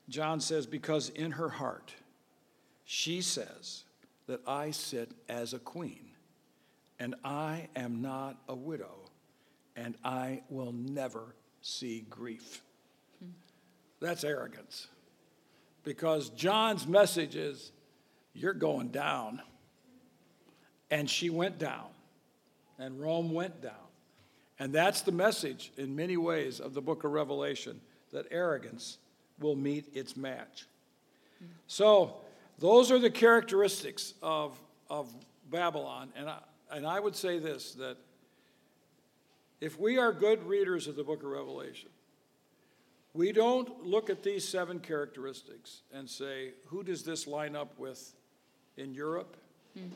[0.10, 1.94] John says, because in her heart
[2.86, 3.86] she says
[4.28, 6.12] that I sit as a queen,
[7.00, 9.10] and I am not a widow,
[9.76, 12.62] and I will never see grief.
[14.04, 14.88] That's arrogance.
[15.86, 17.72] Because John's message is,
[18.34, 19.42] you're going down.
[20.92, 21.88] And she went down,
[22.78, 23.72] and Rome went down.
[24.60, 27.80] And that's the message, in many ways, of the book of Revelation
[28.12, 28.98] that arrogance
[29.40, 30.68] will meet its match.
[31.68, 32.18] So,
[32.60, 35.14] those are the characteristics of, of
[35.50, 36.10] Babylon.
[36.18, 36.40] And I,
[36.72, 37.96] and I would say this that
[39.62, 41.90] if we are good readers of the book of Revelation,
[43.14, 48.14] we don't look at these seven characteristics and say, who does this line up with
[48.76, 49.38] in Europe
[49.78, 49.88] mm-hmm.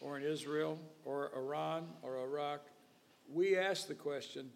[0.00, 2.60] or in Israel or Iran or Iraq?
[3.32, 4.50] We ask the question,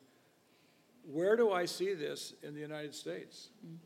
[1.05, 3.49] where do I see this in the United States?
[3.64, 3.77] Mm-hmm.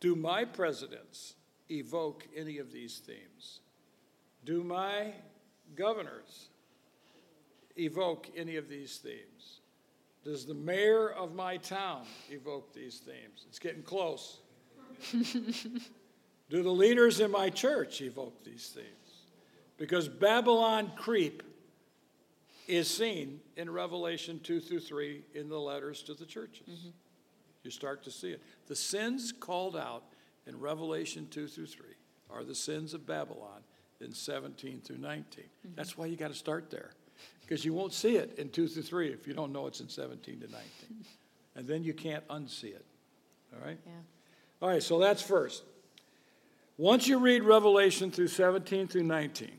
[0.00, 1.34] Do my presidents
[1.70, 3.60] evoke any of these themes?
[4.44, 5.12] Do my
[5.74, 6.50] governors
[7.76, 9.60] evoke any of these themes?
[10.24, 13.44] Does the mayor of my town evoke these themes?
[13.46, 14.40] It's getting close.
[15.12, 18.88] Do the leaders in my church evoke these themes?
[19.76, 21.42] Because Babylon creep
[22.66, 26.68] is seen in Revelation 2 through 3 in the letters to the churches.
[26.68, 26.90] Mm-hmm.
[27.62, 28.42] You start to see it.
[28.66, 30.04] The sins called out
[30.46, 31.86] in Revelation 2 through 3
[32.30, 33.62] are the sins of Babylon
[34.00, 35.44] in 17 through 19.
[35.44, 35.74] Mm-hmm.
[35.74, 36.92] That's why you got to start there
[37.46, 39.88] because you won't see it in 2 through 3 if you don't know it's in
[39.88, 40.64] 17 to 19.
[41.56, 42.84] and then you can't unsee it.
[43.52, 43.78] All right?
[43.84, 43.92] Yeah.
[44.62, 45.62] All right, so that's first.
[46.76, 49.50] Once you read Revelation through 17 through 19,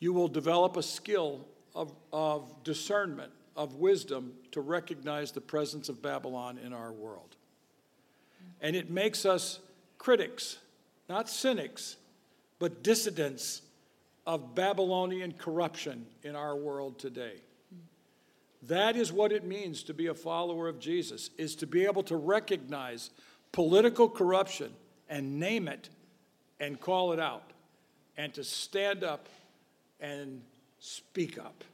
[0.00, 6.02] you will develop a skill of, of discernment, of wisdom to recognize the presence of
[6.02, 7.36] Babylon in our world.
[8.60, 9.60] And it makes us
[9.96, 10.58] critics,
[11.08, 11.96] not cynics,
[12.58, 13.62] but dissidents
[14.26, 17.34] of Babylonian corruption in our world today.
[18.62, 22.02] That is what it means to be a follower of Jesus, is to be able
[22.04, 23.10] to recognize
[23.52, 24.72] political corruption
[25.08, 25.90] and name it
[26.58, 27.52] and call it out,
[28.16, 29.28] and to stand up
[30.00, 30.40] and
[30.78, 31.64] speak up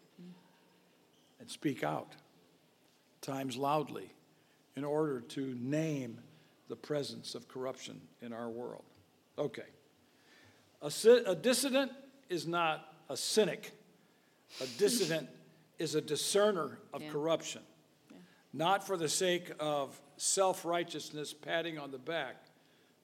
[1.39, 2.13] and speak out,
[3.21, 4.11] times loudly,
[4.75, 6.19] in order to name
[6.69, 8.85] the presence of corruption in our world.
[9.39, 9.63] Okay.
[10.83, 10.91] A,
[11.27, 11.93] a dissident
[12.31, 13.73] is not a cynic.
[14.63, 15.29] A dissident
[15.79, 17.11] is a discerner of yeah.
[17.11, 17.63] corruption,
[18.11, 18.17] yeah.
[18.55, 22.37] not for the sake of self righteousness, patting on the back,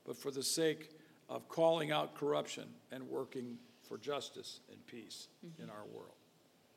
[0.06, 0.90] but for the sake
[1.28, 5.62] of calling out corruption and working for justice and peace mm-hmm.
[5.62, 6.14] in our world.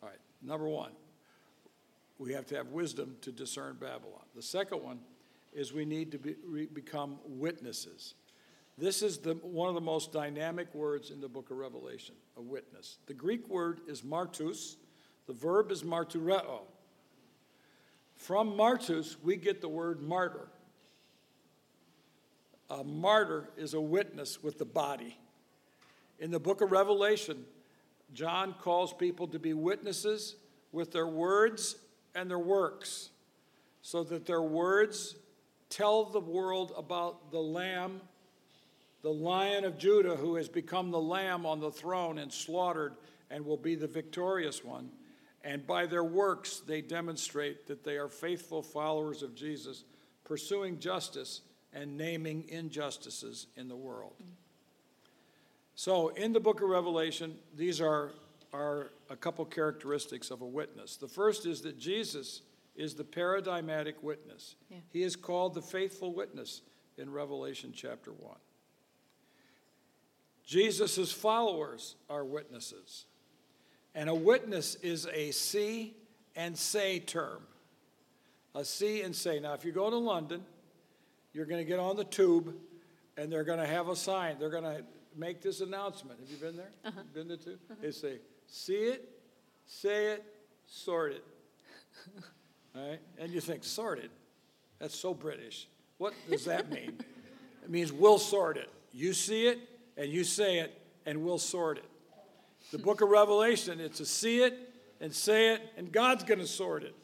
[0.02, 0.92] All right, number one,
[2.18, 4.26] we have to have wisdom to discern Babylon.
[4.36, 5.00] The second one
[5.54, 8.16] is we need to be, re, become witnesses.
[8.80, 12.42] This is the, one of the most dynamic words in the book of Revelation, a
[12.42, 12.98] witness.
[13.08, 14.78] The Greek word is martus,
[15.28, 16.62] the verb is martureo.
[18.16, 20.48] From martus, we get the word martyr.
[22.70, 25.18] A martyr is a witness with the body.
[26.20, 27.44] In the book of Revelation,
[28.14, 30.38] John calls people to be witnesses
[30.72, 31.76] with their words
[32.16, 33.10] and their works,
[33.82, 35.16] so that their words
[35.70, 38.00] tell the world about the Lamb
[39.02, 42.94] the lion of Judah who has become the lamb on the throne and slaughtered
[43.30, 44.90] and will be the victorious one.
[45.44, 49.86] And by their works, they demonstrate that they are faithful followers of Jesus,
[50.26, 51.42] pursuing justice
[51.74, 54.16] and naming injustices in the world.
[55.76, 58.12] So, in the book of Revelation, these are,
[58.52, 60.98] are a couple characteristics of a witness.
[60.98, 62.42] The first is that Jesus
[62.76, 64.78] is the paradigmatic witness, yeah.
[64.92, 66.62] he is called the faithful witness
[66.98, 68.36] in Revelation chapter 1.
[70.50, 73.06] Jesus' followers are witnesses.
[73.94, 75.96] And a witness is a see
[76.36, 77.44] and say term.
[78.56, 79.40] A see and say.
[79.40, 80.44] Now, if you go to London,
[81.34, 82.56] you're going to get on the tube
[83.16, 84.38] and they're going to have a sign.
[84.40, 84.84] They're going to
[85.16, 86.20] make this announcement.
[86.20, 86.72] Have you been there?
[86.84, 87.02] Uh-huh.
[87.14, 87.60] Been there too?
[87.70, 87.76] Uh-huh.
[87.84, 89.08] They say, see it,
[89.68, 90.24] say it,
[90.66, 91.24] sort it.
[92.76, 93.00] All right?
[93.20, 94.10] And you think, sort it?
[94.80, 95.68] That's so British.
[96.00, 96.98] What does that mean?
[97.64, 98.70] it means we'll sort it.
[98.92, 99.60] You see it,
[100.00, 101.86] and you say it, and we'll sort it.
[102.72, 104.58] The book of Revelation, it's a see it
[105.02, 106.96] and say it, and God's going to sort it.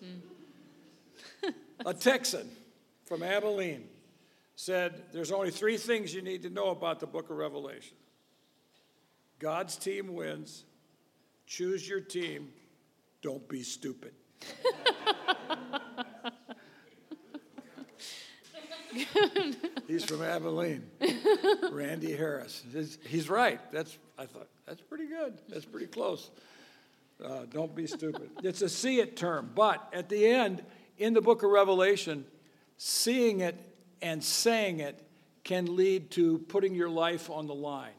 [1.44, 1.50] Hmm.
[1.86, 2.50] a Texan
[3.04, 3.90] from Abilene
[4.56, 7.98] said, There's only three things you need to know about the book of Revelation
[9.40, 10.64] God's team wins,
[11.46, 12.54] choose your team,
[13.22, 14.14] don't be stupid.
[19.88, 20.84] he's from Abilene,
[21.72, 22.64] Randy Harris.
[23.08, 23.60] He's, right.
[23.72, 25.38] That's I thought that's pretty good.
[25.50, 26.32] That's pretty close.
[27.24, 28.30] Uh, don't be stupid.
[28.44, 30.64] It's a see it term, but at the end
[30.98, 32.26] in the book of Revelation,
[32.78, 33.56] seeing it
[34.02, 35.02] and saying it
[35.44, 37.94] can lead to putting your life on the line.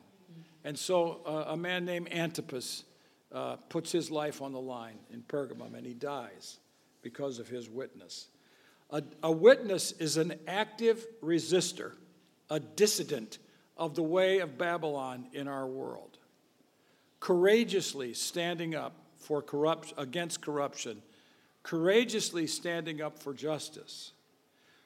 [0.64, 2.85] And so uh, a man named Antipas
[3.33, 6.59] uh, puts his life on the line in Pergamum and he dies
[7.02, 8.29] because of his witness.
[8.90, 11.92] A, a witness is an active resistor,
[12.50, 13.38] a dissident
[13.76, 16.18] of the way of Babylon in our world.
[17.20, 21.02] Courageously standing up for corrupt, against corruption,
[21.62, 24.12] courageously standing up for justice,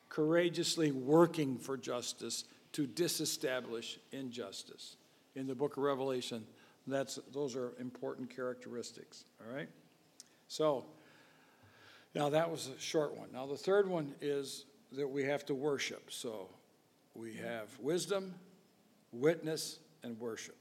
[0.08, 4.96] courageously working for justice to disestablish injustice.
[5.36, 6.44] In the book of Revelation,
[6.86, 9.68] that's, those are important characteristics, all right?
[10.48, 10.84] So,
[12.14, 13.28] now, that was a short one.
[13.32, 16.10] Now, the third one is that we have to worship.
[16.10, 16.48] So,
[17.14, 18.34] we have wisdom,
[19.12, 20.56] witness, and worship.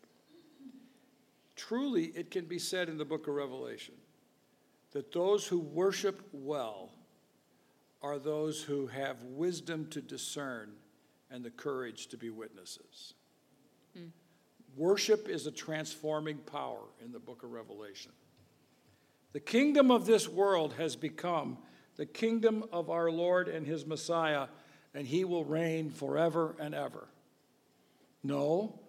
[1.55, 3.95] Truly, it can be said in the book of Revelation
[4.91, 6.91] that those who worship well
[8.01, 10.71] are those who have wisdom to discern
[11.29, 13.13] and the courage to be witnesses.
[14.75, 18.11] Worship is a transforming power in the book of Revelation.
[19.33, 21.57] The kingdom of this world has become
[21.97, 24.47] the kingdom of our Lord and his Messiah,
[24.93, 27.07] and he will reign forever and ever.
[28.23, 28.79] No,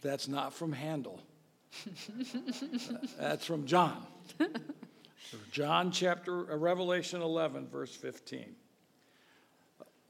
[0.00, 1.20] that's not from Handel.
[3.18, 4.06] that's from John.
[5.52, 8.56] John chapter uh, Revelation 11 verse 15.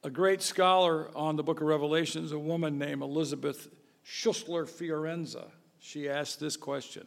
[0.02, 3.68] A great scholar on the book of Revelations, a woman named Elisabeth
[4.04, 7.06] Schüssler Fiorenza, she asked this question.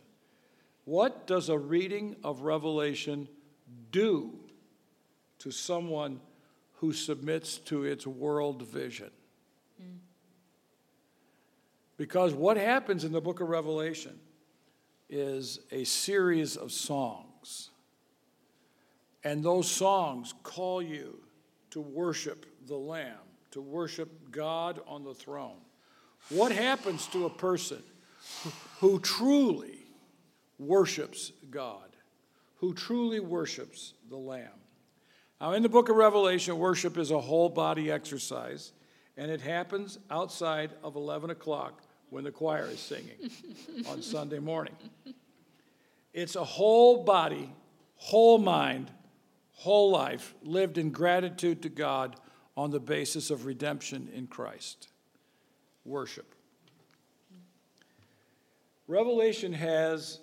[0.86, 3.28] What does a reading of Revelation
[3.92, 4.34] do
[5.40, 6.20] to someone
[6.84, 9.10] who submits to its world vision?
[9.82, 10.00] Mm.
[11.96, 14.19] Because what happens in the book of Revelation
[15.10, 17.69] is a series of songs.
[19.24, 21.22] And those songs call you
[21.69, 23.15] to worship the Lamb,
[23.52, 25.62] to worship God on the throne.
[26.28, 27.82] What happens to a person
[28.82, 29.86] who truly
[30.60, 31.96] worships God,
[32.58, 34.60] who truly worships the Lamb.
[35.44, 38.72] Now, in the book of Revelation, worship is a whole body exercise,
[39.18, 43.30] and it happens outside of 11 o'clock when the choir is singing
[43.90, 44.74] on Sunday morning.
[46.14, 47.54] It's a whole body,
[47.98, 48.90] whole mind,
[49.52, 52.16] whole life lived in gratitude to God
[52.56, 54.88] on the basis of redemption in Christ.
[55.84, 56.36] Worship.
[58.88, 60.22] Revelation has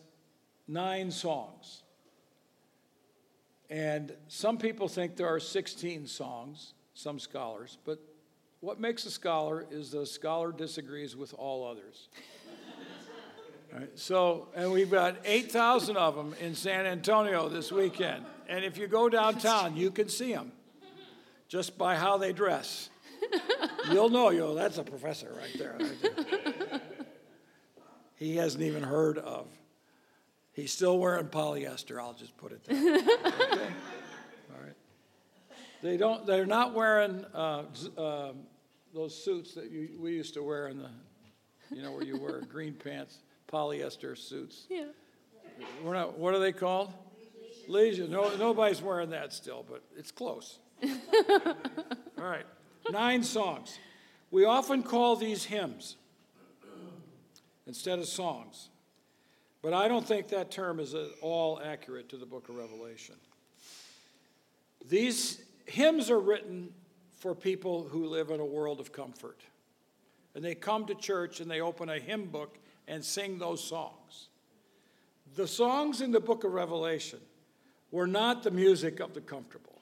[0.66, 1.79] nine songs.
[3.70, 8.00] And some people think there are 16 songs, some scholars, but
[8.58, 12.08] what makes a scholar is the scholar disagrees with all others.
[13.72, 18.24] Right, so, and we've got 8,000 of them in San Antonio this weekend.
[18.48, 20.50] And if you go downtown, you can see them
[21.46, 22.90] just by how they dress.
[23.92, 25.78] You'll know, you that's a professor right there.
[28.16, 29.46] he hasn't even heard of
[30.60, 31.98] He's still wearing polyester.
[31.98, 32.76] I'll just put it there.
[32.98, 33.72] okay.
[34.52, 34.76] All right.
[35.82, 36.26] They don't.
[36.26, 37.62] They're not wearing uh,
[37.96, 38.32] uh,
[38.92, 40.90] those suits that you, we used to wear in the,
[41.74, 43.20] you know, where you wear green pants,
[43.50, 44.66] polyester suits.
[44.68, 44.84] Yeah.
[45.82, 46.18] We're not.
[46.18, 46.92] What are they called?
[47.66, 48.06] Leisure.
[48.06, 50.58] No, nobody's wearing that still, but it's close.
[50.84, 51.54] All
[52.18, 52.44] right.
[52.90, 53.78] Nine songs.
[54.30, 55.96] We often call these hymns
[57.66, 58.69] instead of songs.
[59.62, 63.16] But I don't think that term is at all accurate to the book of Revelation.
[64.88, 66.72] These hymns are written
[67.16, 69.40] for people who live in a world of comfort.
[70.34, 72.58] And they come to church and they open a hymn book
[72.88, 74.28] and sing those songs.
[75.36, 77.20] The songs in the book of Revelation
[77.90, 79.80] were not the music of the comfortable,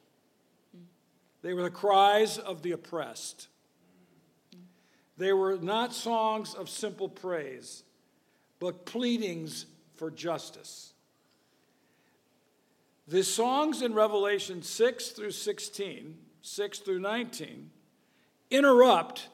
[1.43, 3.49] they were the cries of the oppressed.
[5.17, 7.83] They were not songs of simple praise,
[8.59, 10.93] but pleadings for justice.
[13.07, 17.71] The songs in Revelation 6 through 16, 6 through 19,
[18.51, 19.29] interrupt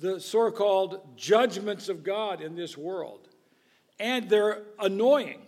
[0.00, 3.28] the so called judgments of God in this world.
[4.00, 5.40] And they're annoying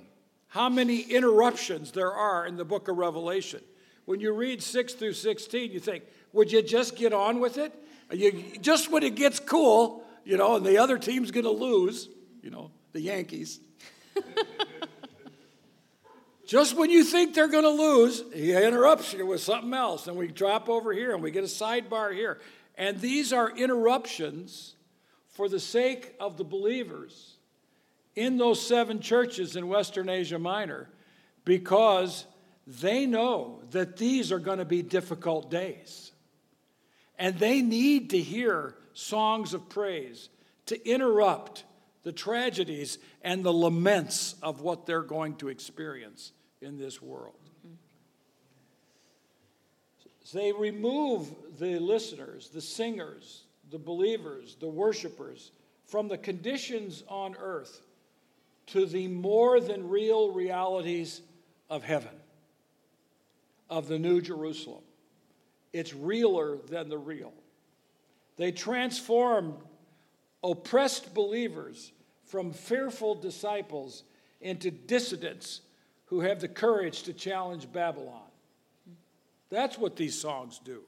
[0.48, 3.60] how many interruptions there are in the book of Revelation.
[4.04, 7.72] When you read 6 through 16, you think, would you just get on with it?
[8.12, 12.08] You, just when it gets cool, you know, and the other team's going to lose,
[12.42, 13.60] you know, the Yankees.
[16.46, 20.16] just when you think they're going to lose, he interrupts you with something else, and
[20.16, 22.40] we drop over here and we get a sidebar here.
[22.74, 24.76] And these are interruptions
[25.28, 27.36] for the sake of the believers
[28.14, 30.88] in those seven churches in Western Asia Minor
[31.44, 32.24] because
[32.66, 36.12] they know that these are going to be difficult days.
[37.18, 40.30] And they need to hear songs of praise
[40.66, 41.64] to interrupt
[42.06, 46.30] the tragedies and the laments of what they're going to experience
[46.60, 47.34] in this world.
[50.22, 51.26] So they remove
[51.58, 53.42] the listeners, the singers,
[53.72, 55.50] the believers, the worshipers
[55.84, 57.82] from the conditions on earth
[58.68, 61.22] to the more than real realities
[61.68, 62.14] of heaven,
[63.68, 64.84] of the New Jerusalem.
[65.72, 67.32] It's realer than the real.
[68.36, 69.56] They transform
[70.44, 71.90] oppressed believers
[72.26, 74.02] from fearful disciples
[74.40, 75.62] into dissidents
[76.06, 78.20] who have the courage to challenge Babylon.
[79.48, 80.82] That's what these songs do.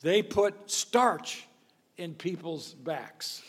[0.00, 1.46] They put starch
[1.96, 3.42] in people's backs.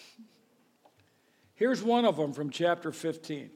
[1.55, 3.49] Here's one of them from chapter 15.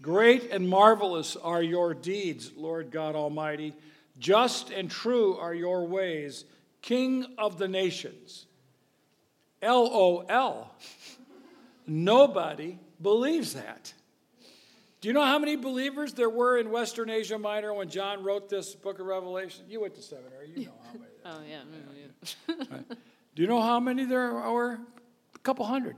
[0.00, 3.74] Great and marvelous are your deeds, Lord God Almighty.
[4.18, 6.44] Just and true are your ways,
[6.82, 8.46] King of the nations.
[9.62, 10.70] LOL.
[11.88, 13.92] Nobody believes that.
[15.00, 18.48] Do you know how many believers there were in Western Asia Minor when John wrote
[18.48, 19.64] this book of Revelation?
[19.68, 21.10] You went to seminary, you know how many.
[21.24, 21.60] oh, yeah.
[21.96, 22.54] yeah.
[22.58, 22.64] yeah.
[22.76, 22.84] right.
[23.34, 24.80] Do you know how many there were?
[25.34, 25.96] A couple hundred.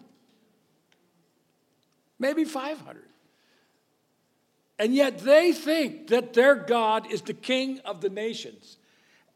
[2.19, 3.03] Maybe 500.
[4.79, 8.77] And yet they think that their God is the king of the nations.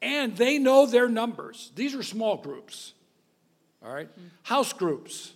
[0.02, 1.72] And they know their numbers.
[1.74, 2.92] These are small groups,
[3.82, 4.10] all right?
[4.10, 4.26] Mm-hmm.
[4.42, 5.32] House groups.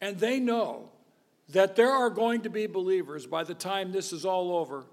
[0.00, 0.90] And they know
[1.50, 4.84] that there are going to be believers by the time this is all over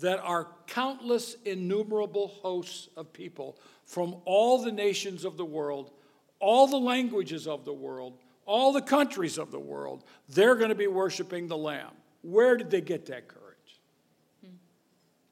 [0.00, 5.90] that are countless, innumerable hosts of people from all the nations of the world,
[6.38, 10.04] all the languages of the world, all the countries of the world.
[10.28, 11.92] They're going to be worshiping the Lamb.
[12.22, 13.46] Where did they get that courage?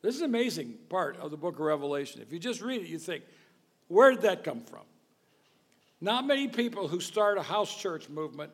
[0.01, 2.23] This is an amazing part of the book of Revelation.
[2.23, 3.25] If you just read it, you think,
[3.89, 4.83] where did that come from?
[6.01, 8.51] Not many people who start a house church movement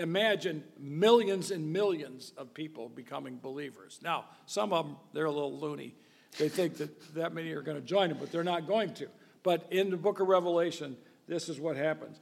[0.00, 4.00] imagine millions and millions of people becoming believers.
[4.02, 5.94] Now, some of them, they're a little loony.
[6.38, 9.08] They think that that many are going to join them, but they're not going to.
[9.42, 10.96] But in the book of Revelation,
[11.26, 12.20] this is what happens.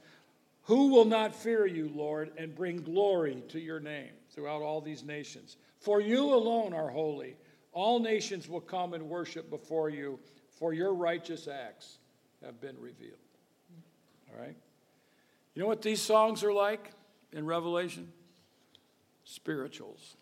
[0.63, 5.03] Who will not fear you, Lord, and bring glory to your name throughout all these
[5.03, 5.57] nations?
[5.79, 7.35] For you alone are holy.
[7.71, 10.19] All nations will come and worship before you,
[10.51, 11.97] for your righteous acts
[12.43, 13.17] have been revealed.
[14.31, 14.55] All right?
[15.53, 16.91] You know what these songs are like?
[17.33, 18.11] In Revelation?
[19.23, 20.15] Spirituals.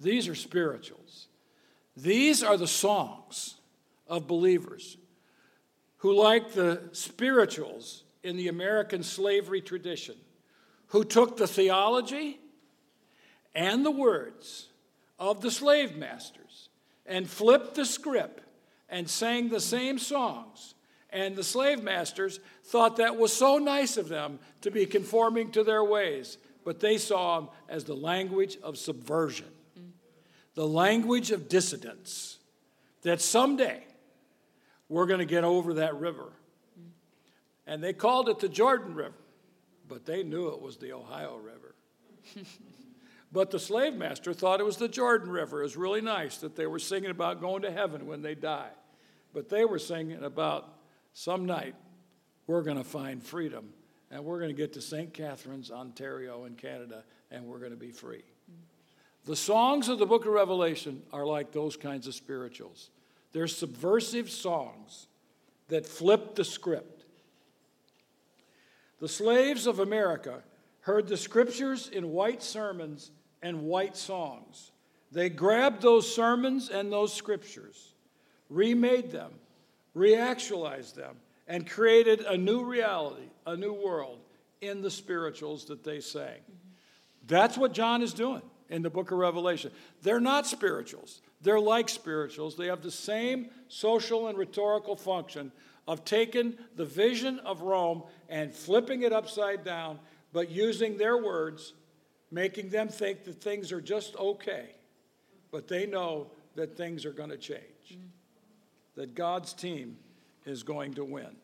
[0.00, 1.28] These are spirituals.
[1.96, 3.56] These are the songs
[4.08, 4.96] of believers
[5.98, 10.16] who, like the spirituals in the American slavery tradition,
[10.88, 12.40] who took the theology
[13.54, 14.68] and the words
[15.18, 16.68] of the slave masters
[17.06, 18.42] and flipped the script
[18.88, 20.74] and sang the same songs
[21.12, 25.62] and the slave masters thought that was so nice of them to be conforming to
[25.62, 29.50] their ways, but they saw them as the language of subversion,
[30.54, 32.38] the language of dissidence,
[33.02, 33.84] that someday
[34.88, 36.32] we're going to get over that river.
[37.66, 39.14] And they called it the Jordan River,
[39.88, 41.74] but they knew it was the Ohio River.
[43.32, 45.60] but the slave master thought it was the Jordan River.
[45.60, 48.70] It was really nice that they were singing about going to heaven when they die.
[49.32, 50.68] But they were singing about
[51.12, 51.74] some night
[52.46, 53.68] we're going to find freedom
[54.10, 55.12] and we're going to get to St.
[55.14, 58.22] Catharines, Ontario, in Canada, and we're going to be free.
[59.24, 62.90] The songs of the book of Revelation are like those kinds of spirituals.
[63.32, 65.06] They're subversive songs
[65.68, 67.04] that flip the script.
[69.00, 70.42] The slaves of America
[70.80, 74.72] heard the scriptures in white sermons and white songs.
[75.10, 77.94] They grabbed those sermons and those scriptures,
[78.50, 79.32] remade them,
[79.96, 81.16] reactualized them,
[81.46, 84.20] and created a new reality, a new world
[84.60, 86.38] in the spirituals that they sang.
[87.26, 89.70] That's what John is doing in the book of Revelation.
[90.02, 92.56] They're not spirituals, they're like spirituals.
[92.56, 95.52] They have the same social and rhetorical function
[95.88, 99.98] of taking the vision of Rome and flipping it upside down,
[100.32, 101.74] but using their words,
[102.30, 104.70] making them think that things are just okay.
[105.50, 107.71] But they know that things are going to change.
[108.94, 109.96] That God's team
[110.44, 111.36] is going to win.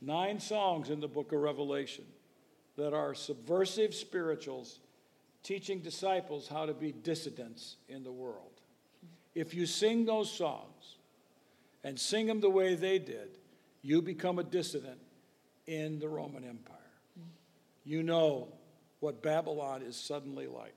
[0.00, 2.04] Nine songs in the book of Revelation
[2.76, 4.78] that are subversive spirituals
[5.42, 8.60] teaching disciples how to be dissidents in the world.
[9.34, 10.96] If you sing those songs
[11.84, 13.38] and sing them the way they did,
[13.82, 15.00] you become a dissident
[15.66, 16.76] in the Roman Empire.
[17.84, 18.48] You know
[19.00, 20.74] what Babylon is suddenly like.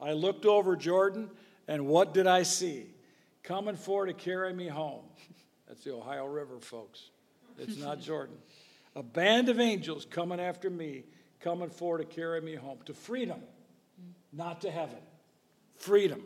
[0.00, 1.30] I looked over Jordan,
[1.66, 2.86] and what did I see?
[3.46, 5.04] Coming for to carry me home.
[5.66, 7.10] That's the Ohio River, folks.
[7.58, 8.36] It's not Jordan.
[8.94, 11.04] A band of angels coming after me,
[11.40, 13.40] coming for to carry me home to freedom
[14.36, 14.98] not to heaven.
[15.76, 16.22] Freedom.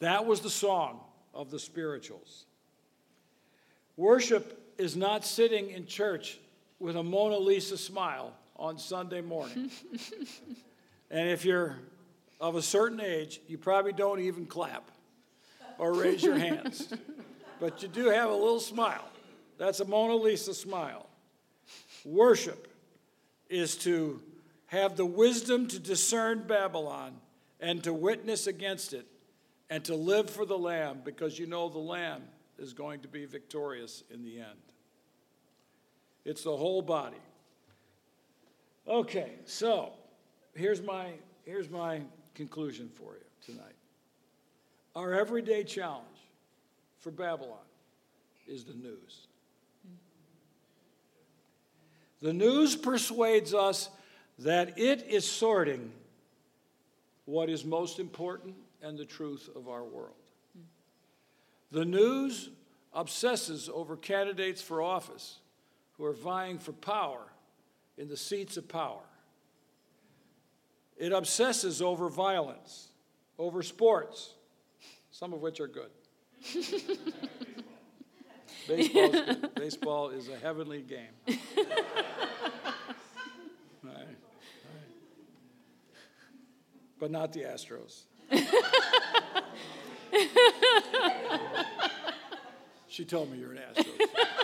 [0.00, 1.00] That was the song
[1.32, 2.44] of the spirituals.
[3.96, 6.38] Worship is not sitting in church
[6.78, 9.70] with a Mona Lisa smile on Sunday morning.
[11.10, 11.76] and if you're
[12.40, 14.90] of a certain age, you probably don't even clap
[15.78, 16.92] or raise your hands.
[17.60, 19.08] but you do have a little smile.
[19.56, 21.06] That's a Mona Lisa smile.
[22.04, 22.68] Worship
[23.48, 24.20] is to
[24.66, 27.16] have the wisdom to discern Babylon
[27.60, 29.06] and to witness against it
[29.70, 32.22] and to live for the Lamb because you know the Lamb
[32.58, 34.58] is going to be victorious in the end.
[36.24, 37.16] It's the whole body.
[38.86, 39.92] Okay, so
[40.54, 41.12] here's my,
[41.44, 42.02] here's my
[42.34, 43.74] conclusion for you tonight.
[44.94, 46.06] Our everyday challenge
[46.98, 47.58] for Babylon
[48.46, 49.26] is the news.
[52.20, 53.90] The news persuades us
[54.40, 55.92] that it is sorting
[57.26, 60.14] what is most important and the truth of our world.
[61.70, 62.50] The news
[62.92, 65.38] obsesses over candidates for office
[65.96, 67.20] who are vying for power
[67.96, 69.02] in the seats of power.
[70.96, 72.88] It obsesses over violence,
[73.38, 74.34] over sports,
[75.18, 75.90] some of which are good.
[78.68, 79.50] good.
[79.56, 81.08] Baseball is a heavenly game.
[87.00, 88.02] but not the Astros.
[92.86, 94.36] she told me you're an Astros.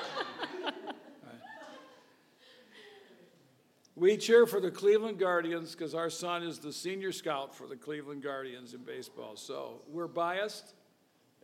[3.97, 7.77] We cheer for the Cleveland Guardians because our son is the senior scout for the
[7.77, 9.37] Cleveland Guardians in baseball.
[9.37, 10.75] So we're biased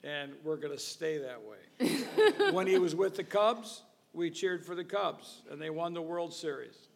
[0.02, 2.50] and we're going to stay that way.
[2.52, 3.82] when he was with the Cubs,
[4.12, 6.88] we cheered for the Cubs and they won the World Series.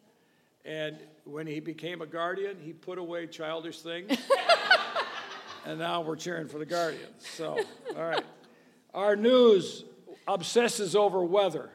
[0.65, 4.11] And when he became a guardian, he put away childish things.
[5.65, 7.25] and now we're cheering for the Guardians.
[7.33, 7.61] So,
[7.95, 8.25] all right.
[8.93, 9.85] Our news
[10.27, 11.69] obsesses over weather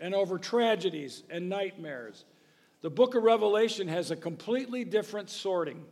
[0.00, 2.24] and over tragedies and nightmares.
[2.82, 5.84] The book of Revelation has a completely different sorting.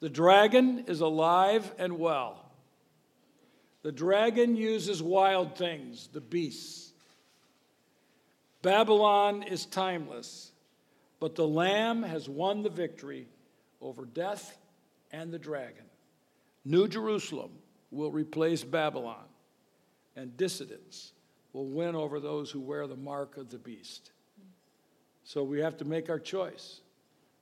[0.00, 2.50] The dragon is alive and well.
[3.82, 6.92] The dragon uses wild things, the beasts.
[8.62, 10.52] Babylon is timeless.
[11.22, 13.28] But the Lamb has won the victory
[13.80, 14.58] over death
[15.12, 15.84] and the dragon.
[16.64, 17.52] New Jerusalem
[17.92, 19.24] will replace Babylon,
[20.16, 21.12] and dissidents
[21.52, 24.11] will win over those who wear the mark of the beast.
[25.24, 26.80] So we have to make our choice.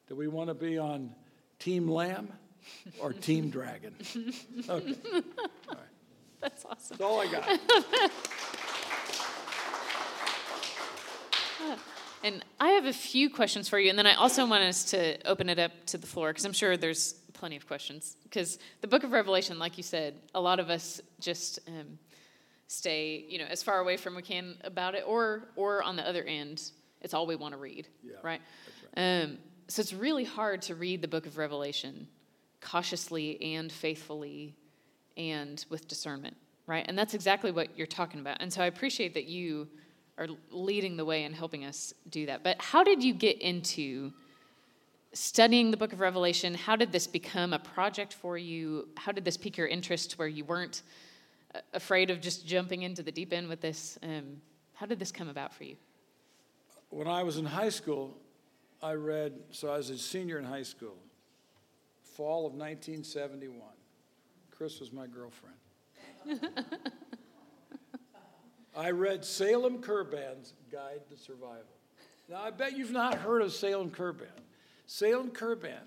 [0.09, 1.15] Do we want to be on
[1.59, 2.33] Team Lamb
[3.01, 3.95] or Team Dragon?
[4.69, 4.97] Okay.
[5.69, 5.79] All right.
[6.41, 6.97] That's awesome.
[6.97, 7.61] That's all I got.
[12.23, 15.27] And I have a few questions for you, and then I also want us to
[15.27, 18.17] open it up to the floor because I'm sure there's plenty of questions.
[18.25, 21.99] Because the book of Revelation, like you said, a lot of us just um,
[22.67, 26.07] stay, you know, as far away from we can about it, or or on the
[26.07, 26.61] other end,
[27.01, 28.41] it's all we want to read, yeah, right?
[28.97, 29.23] right.
[29.23, 29.39] Um,
[29.69, 32.09] so it's really hard to read the book of Revelation
[32.61, 34.55] cautiously and faithfully,
[35.17, 36.37] and with discernment,
[36.67, 36.85] right?
[36.89, 38.39] And that's exactly what you're talking about.
[38.41, 39.69] And so I appreciate that you
[40.19, 42.45] are leading the way and helping us do that.
[42.45, 44.13] But how did you get into
[45.13, 46.55] studying the book of Revelation?
[46.55, 48.89] How did this become a project for you?
[48.97, 50.83] How did this pique your interest where you weren't
[51.55, 53.99] uh, afraid of just jumping into the deep end with this?
[54.03, 54.41] Um,
[54.75, 55.77] how did this come about for you?
[56.91, 58.17] When I was in high school,
[58.83, 60.97] I read, so I was a senior in high school,
[62.03, 63.57] fall of 1971.
[64.51, 65.57] Chris was my girlfriend.
[68.77, 71.65] I read Salem Kirban's Guide to Survival.
[72.29, 74.27] Now, I bet you've not heard of Salem Kirban.
[74.87, 75.87] Salem Kirban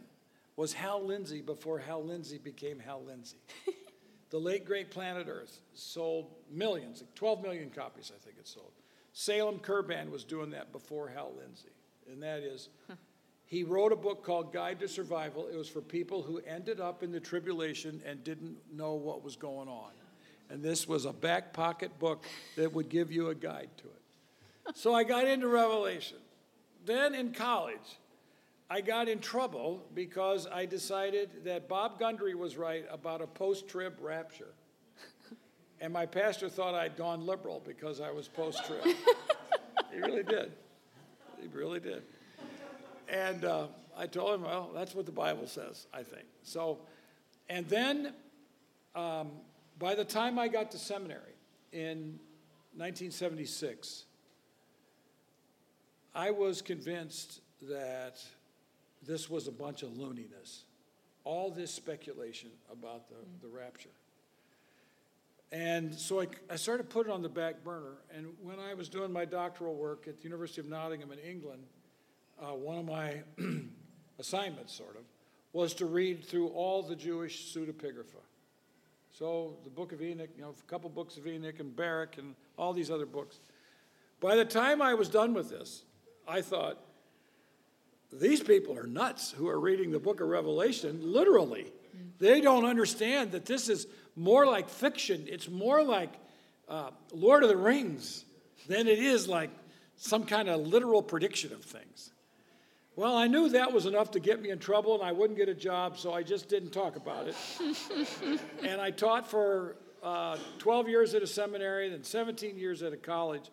[0.56, 3.38] was Hal Lindsey before Hal Lindsey became Hal Lindsey.
[4.30, 8.72] the late great Planet Earth sold millions, like 12 million copies, I think it sold.
[9.14, 11.70] Salem Kirban was doing that before Hal Lindsey,
[12.12, 12.70] and that is,
[13.46, 15.48] he wrote a book called Guide to Survival.
[15.48, 19.36] It was for people who ended up in the tribulation and didn't know what was
[19.36, 19.92] going on.
[20.50, 22.26] And this was a back pocket book
[22.58, 24.78] that would give you a guide to it.
[24.78, 26.18] So I got into Revelation.
[26.86, 28.00] Then in college,
[28.70, 33.68] I got in trouble because I decided that Bob Gundry was right about a post
[33.68, 34.54] trib rapture.
[35.84, 38.96] And my pastor thought I'd gone liberal because I was post trib.
[39.94, 40.54] he really did.
[41.42, 42.04] He really did.
[43.10, 43.68] And uh,
[43.98, 46.24] I told him, well, that's what the Bible says, I think.
[46.42, 46.80] So,
[47.50, 48.14] and then
[48.96, 49.32] um,
[49.78, 51.36] by the time I got to seminary
[51.74, 52.18] in
[52.78, 54.06] 1976,
[56.16, 58.24] I was convinced that
[59.06, 60.62] this was a bunch of looniness,
[61.26, 63.90] all this speculation about the, the rapture.
[65.54, 67.98] And so I, I started putting it on the back burner.
[68.12, 71.62] And when I was doing my doctoral work at the University of Nottingham in England,
[72.42, 73.22] uh, one of my
[74.20, 75.04] assignments, sort of,
[75.54, 78.24] was to read through all the Jewish pseudepigrapha.
[79.12, 82.34] So the Book of Enoch, you know, a couple books of Enoch and Baruch and
[82.58, 83.40] all these other books.
[84.20, 85.84] By the time I was done with this,
[86.28, 86.80] I thought,
[88.12, 91.72] these people are nuts who are reading the book of Revelation literally.
[92.18, 93.86] They don't understand that this is
[94.16, 95.26] more like fiction.
[95.28, 96.14] It's more like
[96.68, 98.26] uh, Lord of the Rings
[98.68, 99.50] than it is like
[99.96, 102.12] some kind of literal prediction of things.
[102.96, 105.50] Well, I knew that was enough to get me in trouble and I wouldn't get
[105.50, 107.36] a job, so I just didn't talk about it.
[108.64, 112.98] and I taught for uh, 12 years at a seminary, then 17 years at a
[112.98, 113.50] college.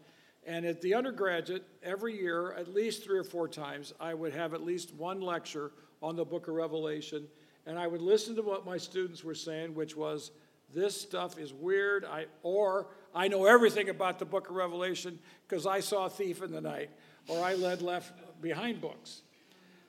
[0.47, 4.53] And at the undergraduate, every year, at least three or four times, I would have
[4.53, 5.71] at least one lecture
[6.03, 7.27] on the book of Revelation.
[7.67, 10.33] And I would listen to what my students were saying, which was,
[10.75, 15.19] this stuff is weird, I, or I know everything about the book of Revelation
[15.49, 16.91] because I saw a thief in the night,
[17.29, 19.23] or I led left behind books.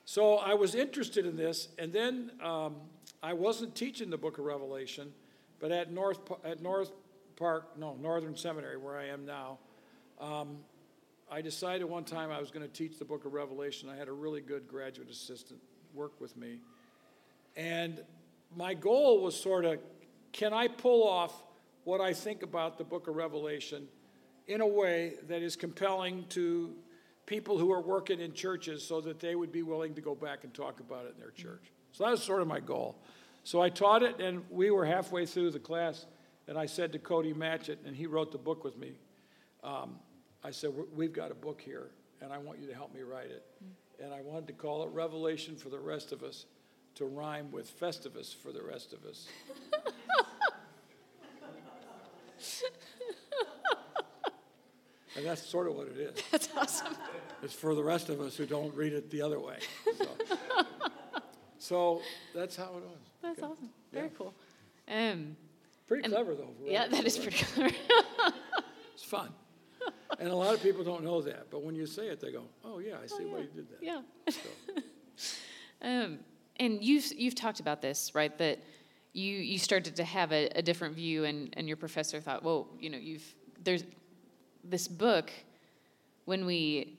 [0.04, 2.76] So I was interested in this, and then um,
[3.22, 5.12] I wasn't teaching the book of Revelation,
[5.60, 6.90] but at North, at North
[7.36, 9.58] Park, no, Northern Seminary, where I am now,
[10.20, 10.58] um,
[11.30, 13.88] I decided one time I was going to teach the book of Revelation.
[13.88, 15.60] I had a really good graduate assistant
[15.94, 16.58] work with me.
[17.56, 18.02] And
[18.54, 19.78] my goal was sort of
[20.32, 21.42] can I pull off
[21.84, 23.86] what I think about the book of Revelation
[24.46, 26.74] in a way that is compelling to
[27.26, 30.44] people who are working in churches so that they would be willing to go back
[30.44, 31.72] and talk about it in their church?
[31.92, 32.96] So that was sort of my goal.
[33.44, 36.06] So I taught it, and we were halfway through the class,
[36.48, 38.92] and I said to Cody Matchett, and he wrote the book with me.
[39.62, 39.96] Um,
[40.44, 43.30] I said, We've got a book here, and I want you to help me write
[43.30, 43.44] it.
[44.02, 46.46] And I wanted to call it Revelation for the rest of us
[46.96, 49.26] to rhyme with Festivus for the rest of us.
[55.16, 56.22] and that's sort of what it is.
[56.30, 56.94] That's awesome.
[57.42, 59.58] It's for the rest of us who don't read it the other way.
[59.98, 60.06] So,
[61.58, 62.02] so
[62.34, 62.98] that's how it was.
[63.22, 63.70] That's awesome.
[63.92, 64.12] Very Yeah.
[64.16, 64.34] cool.
[64.88, 65.36] Um,
[65.86, 66.50] Pretty clever, though.
[66.64, 67.74] yeah, that is pretty clever.
[68.94, 69.30] It's fun.
[70.18, 72.44] And a lot of people don't know that, but when you say it, they go,
[72.64, 73.78] oh, yeah, I see why you did that.
[73.82, 74.02] yeah.
[74.28, 74.48] So,
[75.80, 76.18] Um,
[76.56, 78.36] and you've you've talked about this, right?
[78.38, 78.58] That
[79.12, 82.68] you you started to have a, a different view, and and your professor thought, well,
[82.78, 83.84] you know, you've there's
[84.64, 85.30] this book
[86.24, 86.98] when we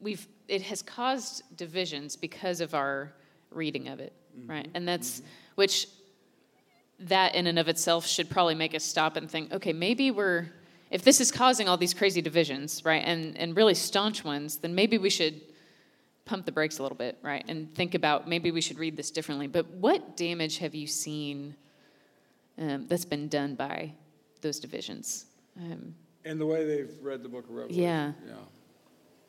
[0.00, 3.12] we've it has caused divisions because of our
[3.50, 4.50] reading of it, mm-hmm.
[4.50, 4.68] right?
[4.74, 5.26] And that's mm-hmm.
[5.56, 5.86] which
[7.00, 10.50] that in and of itself should probably make us stop and think, okay, maybe we're
[10.90, 14.74] if this is causing all these crazy divisions, right, and and really staunch ones, then
[14.74, 15.40] maybe we should
[16.30, 19.10] pump the brakes a little bit, right, and think about maybe we should read this
[19.10, 19.48] differently.
[19.48, 21.56] But what damage have you seen
[22.56, 23.94] um, that's been done by
[24.40, 25.26] those divisions?
[25.58, 25.92] Um,
[26.24, 27.82] And the way they've read the book of Revelation.
[27.82, 28.12] Yeah.
[28.24, 28.34] Yeah.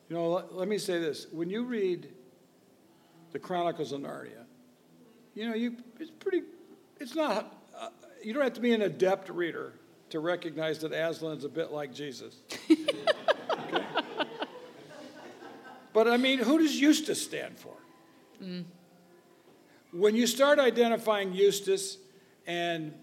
[0.08, 1.26] You know, let, let me say this.
[1.32, 2.08] When you read
[3.32, 4.44] the Chronicles of Narnia,
[5.34, 6.42] you know, you, it's pretty,
[7.00, 7.88] it's not, uh,
[8.22, 9.72] you don't have to be an adept reader
[10.10, 12.36] to recognize that Aslan's a bit like Jesus.
[15.92, 17.74] But I mean, who does Eustace stand for?
[19.92, 21.98] When you start identifying Eustace
[22.46, 22.94] and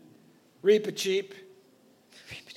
[0.63, 1.31] Reepicheep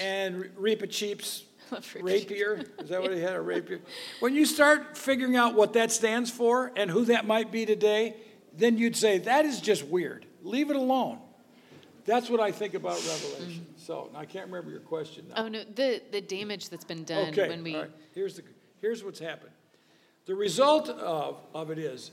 [0.00, 2.02] and Reepicheep's Love Reepicheep.
[2.02, 3.80] rapier, is that what he had, a rapier?
[4.20, 8.16] When you start figuring out what that stands for and who that might be today,
[8.54, 10.26] then you'd say, that is just weird.
[10.42, 11.18] Leave it alone.
[12.04, 13.08] That's what I think about mm.
[13.08, 13.66] Revelation.
[13.76, 15.44] So I can't remember your question now.
[15.44, 17.90] Oh no, the the damage that's been done Okay, when we right.
[18.14, 18.42] Here's the,
[18.80, 19.52] here's what's happened.
[20.26, 22.12] The result of, of it is,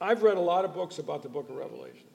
[0.00, 2.06] I've read a lot of books about the book of Revelation.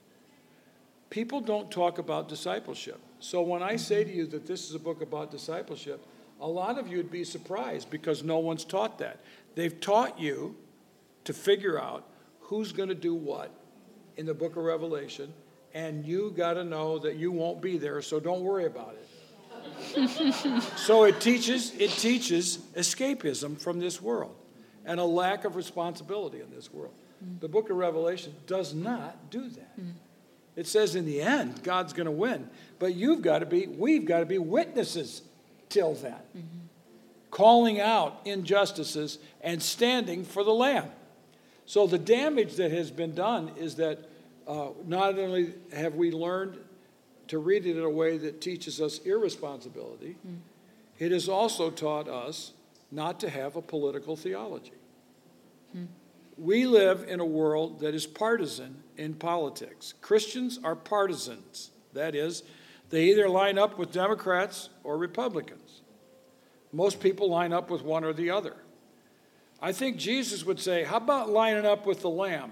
[1.09, 2.99] People don't talk about discipleship.
[3.19, 6.05] So when I say to you that this is a book about discipleship,
[6.39, 9.19] a lot of you would be surprised because no one's taught that.
[9.55, 10.55] They've taught you
[11.23, 12.05] to figure out
[12.41, 13.51] who's going to do what
[14.17, 15.33] in the book of Revelation,
[15.73, 19.03] and you got to know that you won't be there, so don't worry about it.
[20.77, 24.35] so it teaches it teaches escapism from this world
[24.87, 26.93] and a lack of responsibility in this world.
[27.23, 27.39] Mm.
[27.41, 29.79] The book of Revelation does not do that.
[29.79, 29.91] Mm.
[30.55, 34.05] It says in the end, God's going to win, but you've got to be, we've
[34.05, 35.21] got to be witnesses
[35.69, 36.65] till then, mm-hmm.
[37.29, 40.89] calling out injustices and standing for the Lamb.
[41.67, 44.09] So the damage that has been done is that
[44.47, 46.57] uh, not only have we learned
[47.27, 50.37] to read it in a way that teaches us irresponsibility, mm.
[50.97, 52.53] it has also taught us
[52.91, 54.71] not to have a political theology.
[55.73, 55.85] Hmm.
[56.37, 59.93] We live in a world that is partisan in politics.
[60.01, 61.71] Christians are partisans.
[61.93, 62.43] That is,
[62.89, 65.81] they either line up with Democrats or Republicans.
[66.71, 68.55] Most people line up with one or the other.
[69.61, 72.51] I think Jesus would say, How about lining up with the Lamb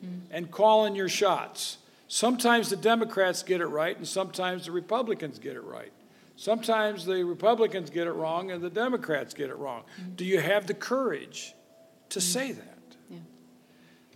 [0.00, 0.20] hmm.
[0.30, 1.78] and calling your shots?
[2.08, 5.92] Sometimes the Democrats get it right, and sometimes the Republicans get it right.
[6.40, 9.82] Sometimes the Republicans get it wrong, and the Democrats get it wrong.
[10.00, 10.14] Mm-hmm.
[10.14, 11.54] Do you have the courage
[12.08, 12.32] to mm-hmm.
[12.32, 12.96] say that?
[13.10, 13.18] Yeah.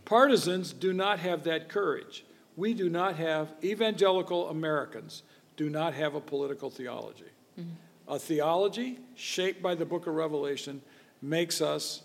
[0.06, 2.24] Partisans do not have that courage.
[2.56, 5.22] We do not have, evangelical Americans
[5.58, 7.30] do not have a political theology.
[7.60, 7.68] Mm-hmm.
[8.08, 10.80] A theology shaped by the book of Revelation
[11.20, 12.04] makes us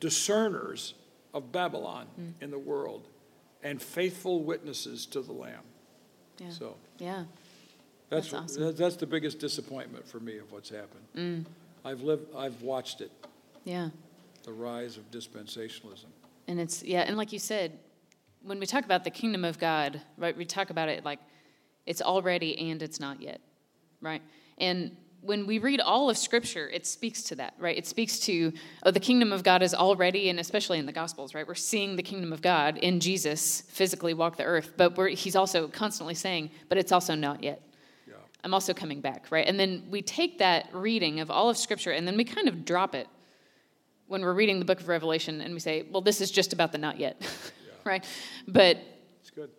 [0.00, 0.94] discerners
[1.32, 2.32] of Babylon mm.
[2.42, 3.06] in the world
[3.62, 5.62] and faithful witnesses to the Lamb.
[6.40, 6.50] Yeah.
[6.50, 7.24] So yeah.
[8.10, 8.62] That's, That's awesome.
[8.64, 11.04] that- that's the biggest disappointment for me of what's happened.
[11.16, 11.44] Mm.
[11.84, 13.10] I've lived, I've watched it,
[13.64, 13.90] Yeah.
[14.44, 16.06] the rise of dispensationalism.
[16.48, 17.78] And it's yeah, and like you said,
[18.42, 21.20] when we talk about the kingdom of God, right, we talk about it like
[21.86, 23.40] it's already and it's not yet.
[24.00, 24.22] Right?
[24.58, 27.76] And when we read all of scripture, it speaks to that, right?
[27.76, 28.52] It speaks to
[28.82, 31.46] oh, the kingdom of God is already, and especially in the gospels, right?
[31.46, 35.36] We're seeing the kingdom of God in Jesus physically walk the earth, but we're, he's
[35.36, 37.60] also constantly saying, but it's also not yet.
[38.40, 38.44] Yeah.
[38.44, 39.46] I'm also coming back, right?
[39.46, 42.64] And then we take that reading of all of Scripture and then we kind of
[42.64, 43.08] drop it
[44.06, 46.72] when we're reading the book of Revelation and we say, well, this is just about
[46.72, 47.22] the not yet,
[47.84, 48.04] right?
[48.48, 48.78] But
[49.20, 49.50] It's good.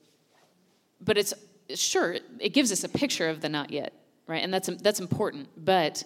[0.99, 1.33] but it's
[1.73, 3.93] sure it gives us a picture of the not yet,
[4.27, 4.43] right?
[4.43, 6.03] And that's that's important, but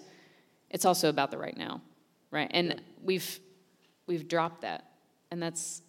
[0.69, 1.81] it's also about the right now,
[2.29, 2.49] right?
[2.53, 3.39] And we've
[4.05, 4.91] we've dropped that,
[5.31, 5.81] and that's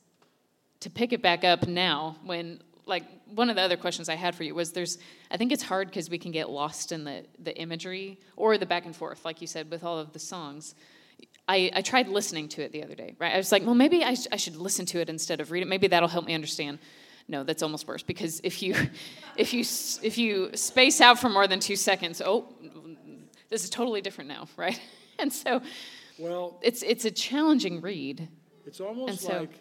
[0.80, 4.34] to pick it back up now when like one of the other questions I had
[4.34, 4.98] for you was there's
[5.30, 8.66] I think it's hard because we can get lost in the the imagery or the
[8.66, 10.74] back and forth, like you said, with all of the songs.
[11.48, 13.32] I, I tried listening to it the other day, right?
[13.32, 15.62] I was like, well, maybe I, sh- I should listen to it instead of read
[15.62, 15.68] it.
[15.68, 16.80] Maybe that'll help me understand.
[17.28, 18.74] No, that's almost worse because if you,
[19.36, 19.60] if you,
[20.02, 22.52] if you space out for more than two seconds, oh,
[23.48, 24.80] this is totally different now, right?
[25.20, 25.62] And so
[26.18, 28.28] Well, it's it's a challenging read.
[28.66, 29.60] It's almost And so- like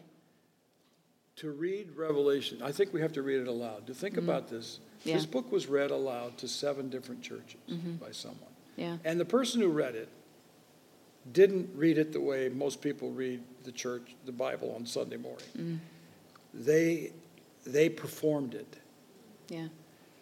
[1.37, 3.87] to read Revelation, I think we have to read it aloud.
[3.87, 5.09] To think about this, Mm-hmm.
[5.09, 5.15] Yeah.
[5.17, 7.59] this book was read aloud to seven different churches
[8.01, 8.49] by someone.
[8.75, 8.97] Yeah.
[9.05, 10.09] And the person who read it
[11.31, 15.45] didn't read it the way most people read the church, the Bible on Sunday morning.
[15.55, 15.79] Mm.
[16.55, 17.11] They,
[17.67, 18.77] they performed it
[19.47, 19.67] Yeah.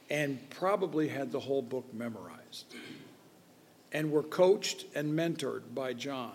[0.09, 2.65] and probably had the whole book memorized
[3.93, 6.33] and were coached and mentored by John.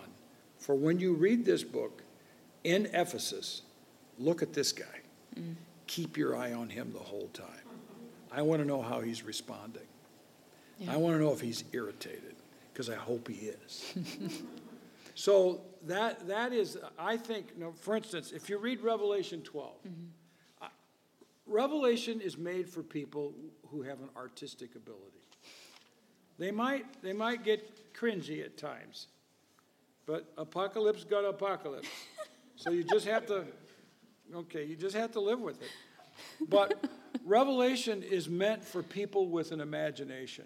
[0.57, 2.01] For when you read this book
[2.63, 3.61] in Ephesus,
[4.19, 4.85] look at this guy.
[5.87, 7.45] Keep your eye on him the whole time.
[8.31, 9.87] I want to know how he's responding.
[10.77, 10.93] Yeah.
[10.93, 12.35] I want to know if he's irritated,
[12.71, 13.93] because I hope he is.
[15.15, 19.73] so that, that is, I think, you know, for instance, if you read Revelation 12,
[20.61, 20.67] uh,
[21.47, 23.33] Revelation is made for people
[23.69, 25.03] who have an artistic ability.
[26.37, 29.07] They might, they might get cringy at times,
[30.05, 31.89] but apocalypse got apocalypse.
[32.55, 33.45] so you just have to,
[34.35, 35.69] okay, you just have to live with it.
[36.47, 36.83] But
[37.25, 40.45] Revelation is meant for people with an imagination.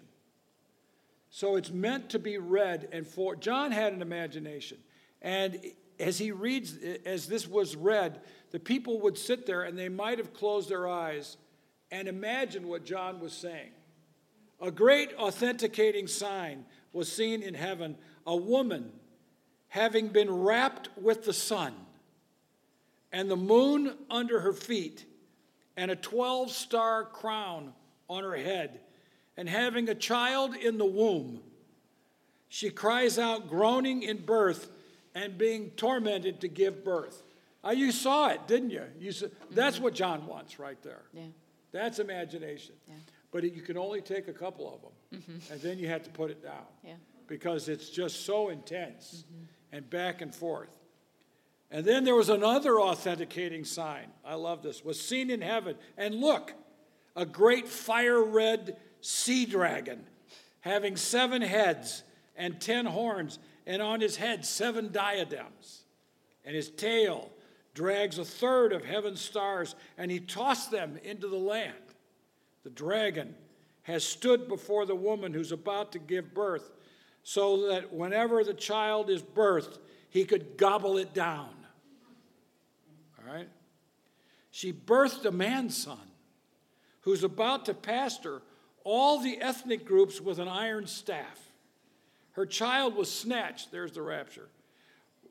[1.30, 4.78] So it's meant to be read and for John had an imagination.
[5.20, 5.58] And
[5.98, 8.20] as he reads as this was read,
[8.50, 11.36] the people would sit there and they might have closed their eyes
[11.90, 13.70] and imagine what John was saying.
[14.60, 18.92] A great authenticating sign was seen in heaven, a woman
[19.68, 21.74] having been wrapped with the sun
[23.14, 25.04] and the moon under her feet
[25.76, 27.72] and a 12 star crown
[28.10, 28.80] on her head
[29.36, 31.40] and having a child in the womb.
[32.48, 34.68] She cries out, groaning in birth
[35.14, 37.22] and being tormented to give birth.
[37.64, 38.82] Uh, you saw it, didn't you?
[38.98, 41.02] you saw, that's what John wants right there.
[41.12, 41.22] Yeah.
[41.70, 42.74] That's imagination.
[42.88, 42.94] Yeah.
[43.30, 46.10] But it, you can only take a couple of them, and then you have to
[46.10, 46.94] put it down Yeah.
[47.28, 49.24] because it's just so intense
[49.72, 50.76] and back and forth.
[51.74, 54.06] And then there was another authenticating sign.
[54.24, 54.84] I love this.
[54.84, 56.52] Was seen in heaven, and look,
[57.16, 60.06] a great fire red sea dragon,
[60.60, 62.04] having seven heads
[62.36, 65.82] and ten horns, and on his head seven diadems.
[66.44, 67.28] And his tail
[67.74, 71.74] drags a third of heaven's stars, and he tossed them into the land.
[72.62, 73.34] The dragon
[73.82, 76.70] has stood before the woman who's about to give birth,
[77.24, 81.48] so that whenever the child is birthed, he could gobble it down.
[83.26, 83.48] All right?
[84.50, 85.98] She birthed a man son
[87.00, 88.42] who's about to pastor
[88.84, 91.40] all the ethnic groups with an iron staff.
[92.32, 94.48] Her child was snatched, there's the rapture,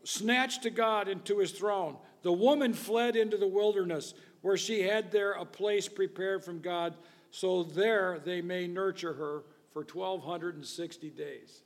[0.04, 1.98] snatched to God and to his throne.
[2.22, 6.96] The woman fled into the wilderness where she had there a place prepared from God,
[7.32, 11.62] so there they may nurture her for 1,260 days.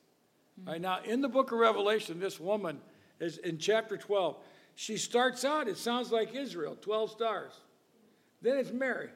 [0.65, 2.79] All right, now, in the book of Revelation, this woman
[3.19, 4.37] is in chapter 12.
[4.79, 7.51] She starts out, it sounds like Israel, 12 stars.
[8.43, 9.09] Then it's Mary.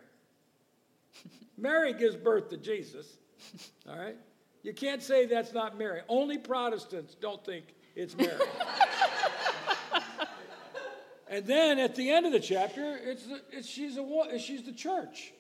[1.58, 3.06] Mary gives birth to Jesus.
[3.88, 4.16] All right?
[4.64, 6.02] You can't say that's not Mary.
[6.10, 8.32] Only Protestants don't think it's Mary.
[11.30, 15.32] and then at the end of the chapter, it's, it's she's a she's the church.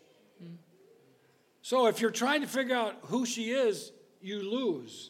[1.64, 3.92] So if you're trying to figure out who she is,
[4.22, 5.10] you lose.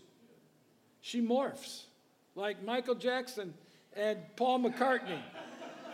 [1.01, 1.83] She morphs
[2.33, 3.53] like Michael Jackson
[3.95, 5.19] and Paul McCartney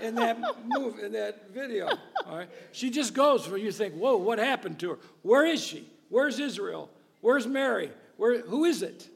[0.02, 1.88] in that move in that video.
[2.26, 5.00] All right, she just goes where you think, "Whoa, what happened to her?
[5.22, 5.88] Where is she?
[6.10, 6.90] Where's Israel?
[7.22, 7.92] Where's Mary?
[8.18, 8.42] Where?
[8.42, 9.10] Who is it?"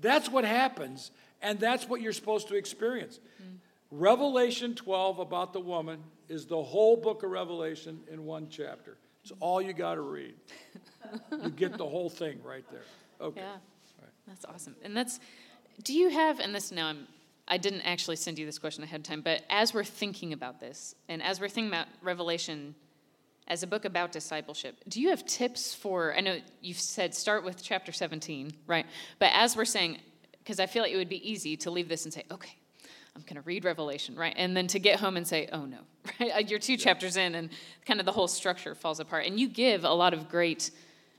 [0.00, 1.10] That's what happens,
[1.42, 3.18] and that's what you're supposed to experience.
[3.42, 3.56] Mm-hmm.
[3.98, 8.96] Revelation 12 about the woman is the whole book of Revelation in one chapter.
[9.22, 10.34] It's all you got to read.
[11.32, 12.84] You get the whole thing right there.
[13.20, 13.40] Okay.
[13.40, 13.56] Yeah.
[14.26, 14.76] That's awesome.
[14.82, 15.18] And that's,
[15.82, 17.08] do you have, and this now I'm,
[17.50, 20.60] I didn't actually send you this question ahead of time, but as we're thinking about
[20.60, 22.76] this, and as we're thinking about Revelation
[23.48, 27.44] as a book about discipleship, do you have tips for, I know you've said start
[27.44, 28.86] with chapter 17, right?
[29.18, 29.98] But as we're saying,
[30.38, 32.54] because I feel like it would be easy to leave this and say, okay,
[33.16, 34.34] I'm going to read Revelation, right?
[34.36, 35.78] And then to get home and say, oh no,
[36.20, 36.48] right?
[36.48, 37.50] You're two chapters in and
[37.84, 39.26] kind of the whole structure falls apart.
[39.26, 40.70] And you give a lot of great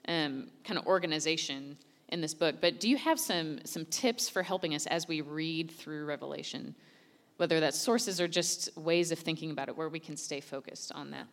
[0.07, 1.77] um, kind of organization
[2.11, 2.55] in this book.
[2.61, 6.75] But do you have some, some tips for helping us as we read through Revelation?
[7.37, 10.91] Whether that's sources or just ways of thinking about it where we can stay focused
[10.93, 11.27] on that.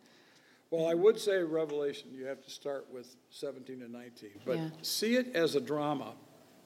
[0.71, 4.71] Well, I would say Revelation, you have to start with 17 and 19, but Yeah.
[4.83, 6.15] see it as a drama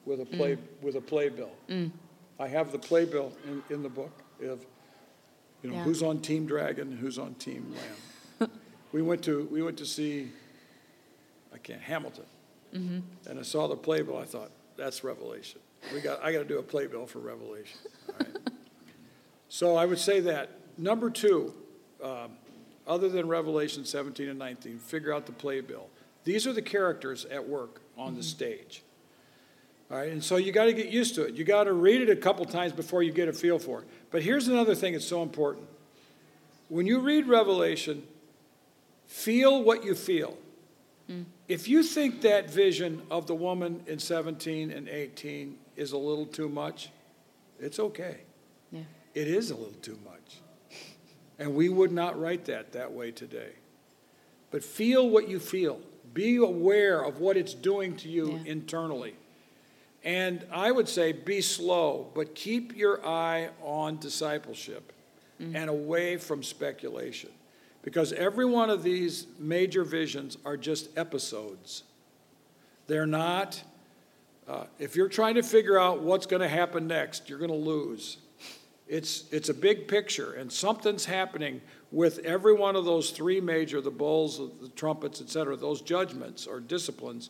[0.05, 0.37] with a mm.
[0.37, 1.51] play with a playbill.
[1.69, 1.91] Mm.
[2.37, 4.11] I have the playbill in, in the book
[4.41, 4.65] of,
[5.61, 5.83] you know, Yeah.
[5.83, 7.73] who's on Team Dragon who's on Team
[8.39, 8.51] Lamb.
[8.91, 10.31] we went to we went to see,
[11.53, 12.25] I can't Hamilton,
[12.73, 13.29] Mm-hmm.
[13.29, 14.17] and I saw the playbill.
[14.17, 15.61] I thought that's Revelation.
[15.93, 17.77] We got I got to do a playbill for Revelation.
[18.19, 18.27] Right.
[19.53, 20.49] So I would say that.
[20.79, 21.53] Number two,
[22.03, 22.31] um,
[22.87, 25.89] other than Revelation 17 and 19, figure out the playbill.
[26.23, 28.29] These are the characters at work on the mm-hmm.
[28.29, 28.81] stage.
[29.91, 31.35] All right, and so you got to get used to it.
[31.35, 33.87] You got to read it a couple times before you get a feel for it.
[34.09, 35.67] But here's another thing that's so important.
[36.69, 38.01] When you read Revelation,
[39.05, 40.35] feel what you feel.
[41.07, 41.25] Mm.
[41.47, 46.25] If you think that vision of the woman in 17 and 18 is a little
[46.25, 46.89] too much,
[47.59, 48.21] it's okay.
[48.71, 48.81] Yeah.
[49.13, 50.39] It is a little too much.
[51.39, 53.51] And we would not write that that way today.
[54.51, 55.81] But feel what you feel.
[56.13, 58.51] Be aware of what it's doing to you Yeah.
[58.51, 59.15] internally.
[60.03, 64.91] And I would say be slow, but keep your eye on discipleship
[65.41, 65.55] mm.
[65.55, 67.31] and away from speculation.
[67.83, 71.83] Because every one of these major visions are just episodes.
[72.87, 73.61] They're not,
[74.47, 77.55] uh, if you're trying to figure out what's going to happen next, you're going to
[77.55, 78.17] lose.
[78.87, 81.61] It's, it's a big picture, and something's happening
[81.91, 86.47] with every one of those three major, the bowls, the trumpets, et cetera, those judgments
[86.47, 87.29] or disciplines.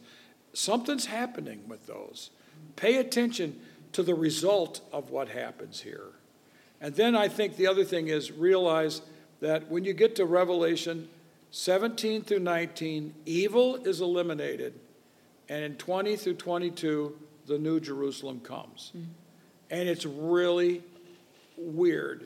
[0.54, 2.30] Something's happening with those.
[2.76, 3.60] Pay attention
[3.91, 6.12] to the result of what happens here.
[6.80, 9.01] And then I think the other thing is realize
[9.44, 11.10] that when you get to Revelation
[11.52, 14.80] 17 through 19, evil is eliminated,
[15.50, 18.91] and in 20 through 22, the New Jerusalem comes.
[18.94, 19.04] Hmm.
[19.70, 20.82] And it's really
[21.58, 22.26] weird.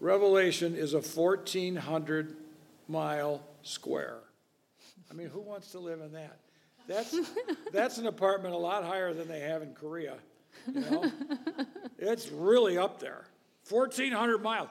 [0.00, 2.36] Revelation is a 1,400
[2.88, 4.18] mile square.
[5.12, 6.38] I mean, who wants to live in that?
[6.88, 7.16] That's,
[7.72, 10.16] that's an apartment a lot higher than they have in Korea,
[10.66, 11.12] you know?
[11.96, 13.24] It's really up there.
[13.68, 14.68] 1,400 miles.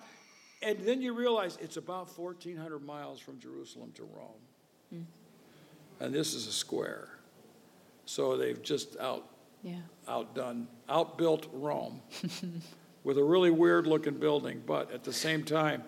[0.61, 5.05] And then you realize it's about 1,400 miles from Jerusalem to Rome.
[5.99, 7.09] And this is a square.
[8.05, 9.27] So they've just out,
[9.63, 9.79] Yeah.
[10.07, 12.01] outdone, outbuilt Rome
[13.03, 14.61] with a really weird looking building.
[14.65, 15.83] But at the same time,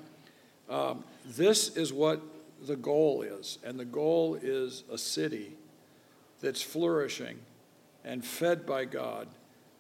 [0.67, 2.21] um, this is what
[2.65, 3.59] the goal is.
[3.63, 5.55] And the goal is a city
[6.41, 7.39] that's flourishing
[8.03, 9.27] and fed by God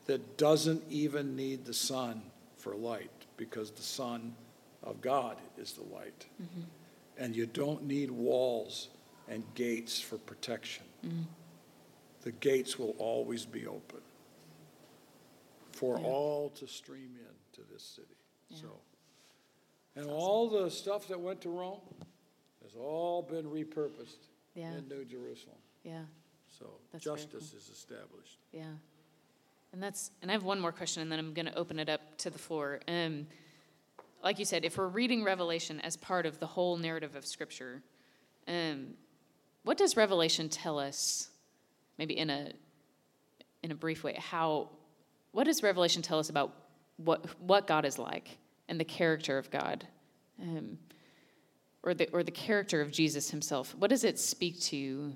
[0.05, 2.21] that doesn't even need the sun
[2.57, 4.35] for light because the Son
[4.83, 6.25] of God is the light.
[7.17, 8.89] And you don't need walls
[9.27, 10.85] and gates for protection.
[12.21, 14.01] The gates will always be open
[15.71, 16.05] for Yeah.
[16.07, 18.15] all to stream in to this city.
[18.53, 18.79] So,
[19.95, 21.81] and all the stuff that went to Rome
[22.63, 24.73] has all been repurposed Yeah.
[24.73, 25.57] in New Jerusalem.
[25.83, 26.05] Yeah.
[26.57, 28.39] So That's justice is established.
[28.51, 28.73] Yeah.
[29.71, 31.89] And that's and I have one more question and then I'm going to open it
[31.89, 32.81] up to the floor.
[32.87, 33.27] Um
[34.23, 37.81] like you said, if we're reading Revelation as part of the whole narrative of scripture,
[38.47, 38.93] um
[39.63, 41.29] what does Revelation tell us
[41.97, 42.51] maybe in a
[43.63, 44.69] in a brief way how
[45.31, 46.53] what does Revelation tell us about
[46.97, 49.87] what what God is like and the character of God?
[50.41, 50.77] Um
[51.83, 53.75] or the or the character of Jesus himself.
[53.77, 55.15] What does it speak to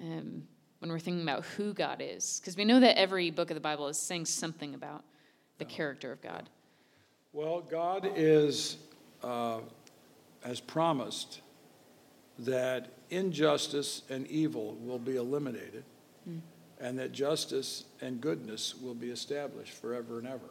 [0.00, 0.44] um,
[0.78, 2.38] when we're thinking about who God is.
[2.40, 5.04] Because we know that every book of the Bible is saying something about
[5.58, 6.48] the character of God.
[7.38, 8.78] Well, God is,
[9.22, 9.60] uh,
[10.42, 11.40] has promised
[12.40, 15.84] that injustice and evil will be eliminated,
[16.80, 20.50] and that justice and goodness will be established forever and ever.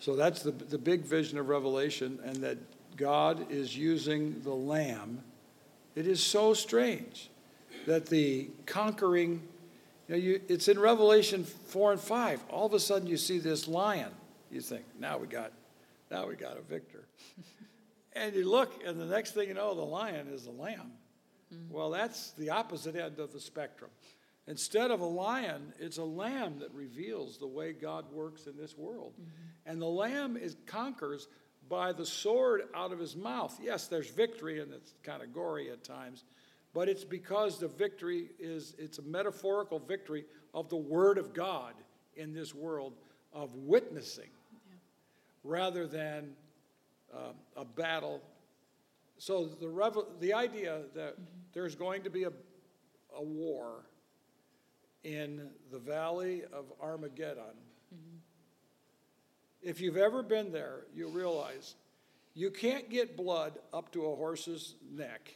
[0.00, 2.56] So that's the, the big vision of Revelation, and that
[2.96, 5.20] God is using the Lamb.
[5.94, 7.28] It is so strange
[7.86, 9.42] that the conquering,
[10.08, 12.40] you know, you, it's in Revelation 4 and 5.
[12.48, 14.12] All of a sudden you see this lion.
[14.50, 15.52] You think, now we got,
[16.10, 17.06] now we got a victor.
[18.14, 20.92] and you look, and the next thing you know, the lion is the lamb.
[21.52, 21.72] Mm-hmm.
[21.72, 23.90] Well, that's the opposite end of the spectrum.
[24.46, 28.76] Instead of a lion, it's a lamb that reveals the way God works in this
[28.76, 29.12] world.
[29.12, 29.70] Mm-hmm.
[29.70, 31.28] And the lamb is, conquers
[31.68, 33.58] by the sword out of his mouth.
[33.62, 36.24] Yes, there's victory, and it's kind of gory at times,
[36.72, 40.24] but it's because the victory is, it's a metaphorical victory
[40.54, 41.74] of the Word of God
[42.16, 42.94] in this world
[43.32, 44.30] of witnessing
[45.48, 46.32] rather than
[47.12, 48.20] uh, a battle.
[49.16, 51.16] So the, revel- the idea that
[51.54, 52.32] there's going to be a,
[53.16, 53.86] a war
[55.02, 57.56] in the valley of Armageddon.
[59.62, 61.74] If you've ever been there, you realize
[62.34, 65.34] you can't get blood up to a horse's neck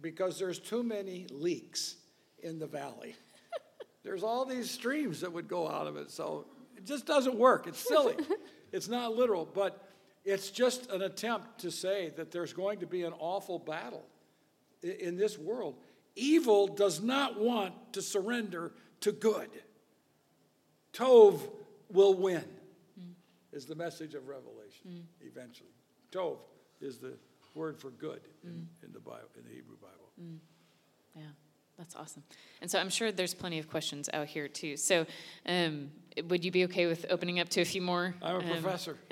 [0.00, 1.96] because there's too many leaks
[2.42, 3.16] in the valley.
[4.04, 6.46] there's all these streams that would go out of it, so
[6.76, 7.66] it just doesn't work.
[7.66, 8.14] It's silly.
[8.72, 9.88] it's not literal, but
[10.24, 14.04] it's just an attempt to say that there's going to be an awful battle
[14.82, 15.76] in this world.
[16.16, 19.50] Evil does not want to surrender to good.
[20.92, 21.40] Tov
[21.90, 22.44] will win,
[22.98, 23.12] hmm.
[23.52, 25.26] is the message of Revelation hmm.
[25.26, 25.70] eventually.
[26.10, 26.38] Tov
[26.80, 27.14] is the
[27.54, 28.86] word for good in, hmm.
[28.86, 30.40] in the Bible, in the Hebrew Bible.
[31.14, 31.22] Yeah,
[31.78, 32.24] that's awesome.
[32.60, 34.76] And so I'm sure there's plenty of questions out here too.
[34.76, 35.06] So
[35.46, 35.90] um,
[36.28, 38.14] would you be okay with opening up to a few more?
[38.20, 38.98] I'm a um, professor.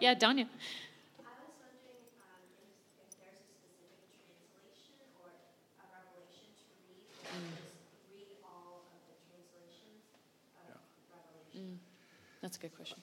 [0.00, 0.44] Yeah, Danya.
[0.44, 2.68] I was wondering um, if,
[3.02, 7.80] if there's a specific translation or a revelation to read, or just
[8.12, 10.04] read all of the translations
[10.68, 10.76] of
[11.10, 11.80] Revelation.
[12.42, 12.98] That's a good question.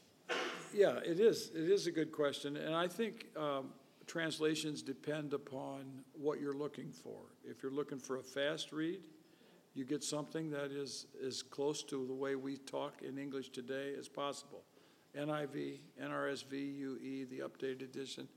[0.74, 1.52] Yeah, it is.
[1.56, 2.56] It is a good question.
[2.56, 3.74] And I think um,
[4.12, 7.22] translations depend upon what you're looking for.
[7.46, 9.00] If you're looking for a fast read,
[9.74, 13.94] you get something that is as close to the way we talk in English today
[13.98, 14.64] as possible.
[15.18, 18.28] NIV, NRSV, UE, the updated edition,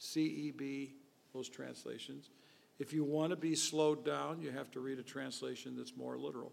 [0.00, 0.90] CEB,
[1.34, 2.30] those translations.
[2.78, 6.16] If you want to be slowed down, you have to read a translation that's more
[6.16, 6.52] literal.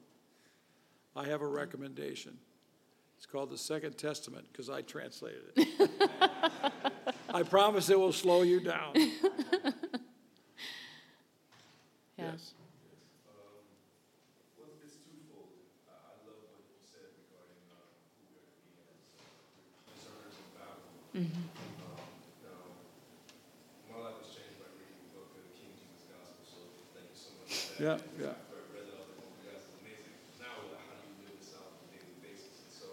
[1.15, 2.39] I have a recommendation.
[3.17, 6.93] It's called the Second Testament because I translated it.
[7.33, 8.93] I promise it will slow you down.
[12.15, 12.29] Yeah.
[12.29, 12.53] Yes.
[14.55, 15.49] Well, it's twofold.
[15.89, 17.89] I I love what you said regarding uh,
[18.21, 19.33] who we're to be as uh,
[19.89, 20.85] discerners in battle.
[21.17, 21.25] Um,
[22.45, 22.69] Now,
[23.89, 26.61] my life was changed by reading the book of the King Jesus Gospel, so
[26.93, 27.97] thank you so much for that.
[27.97, 28.37] Yeah, yeah.
[28.37, 30.13] After I read it, I was like, oh, you guys is amazing.
[30.37, 32.61] Now, like, how do you live this out on a daily basis?
[32.61, 32.87] And so,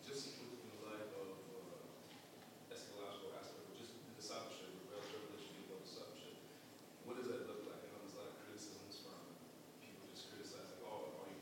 [0.00, 1.28] just in the light of
[1.60, 6.40] uh, eschatological aspect, or just the discipleship, revelation, you know, discipleship,
[7.04, 7.84] what does that look like?
[7.84, 9.20] I know there's a lot of criticisms from
[9.82, 11.36] people just criticizing, oh, like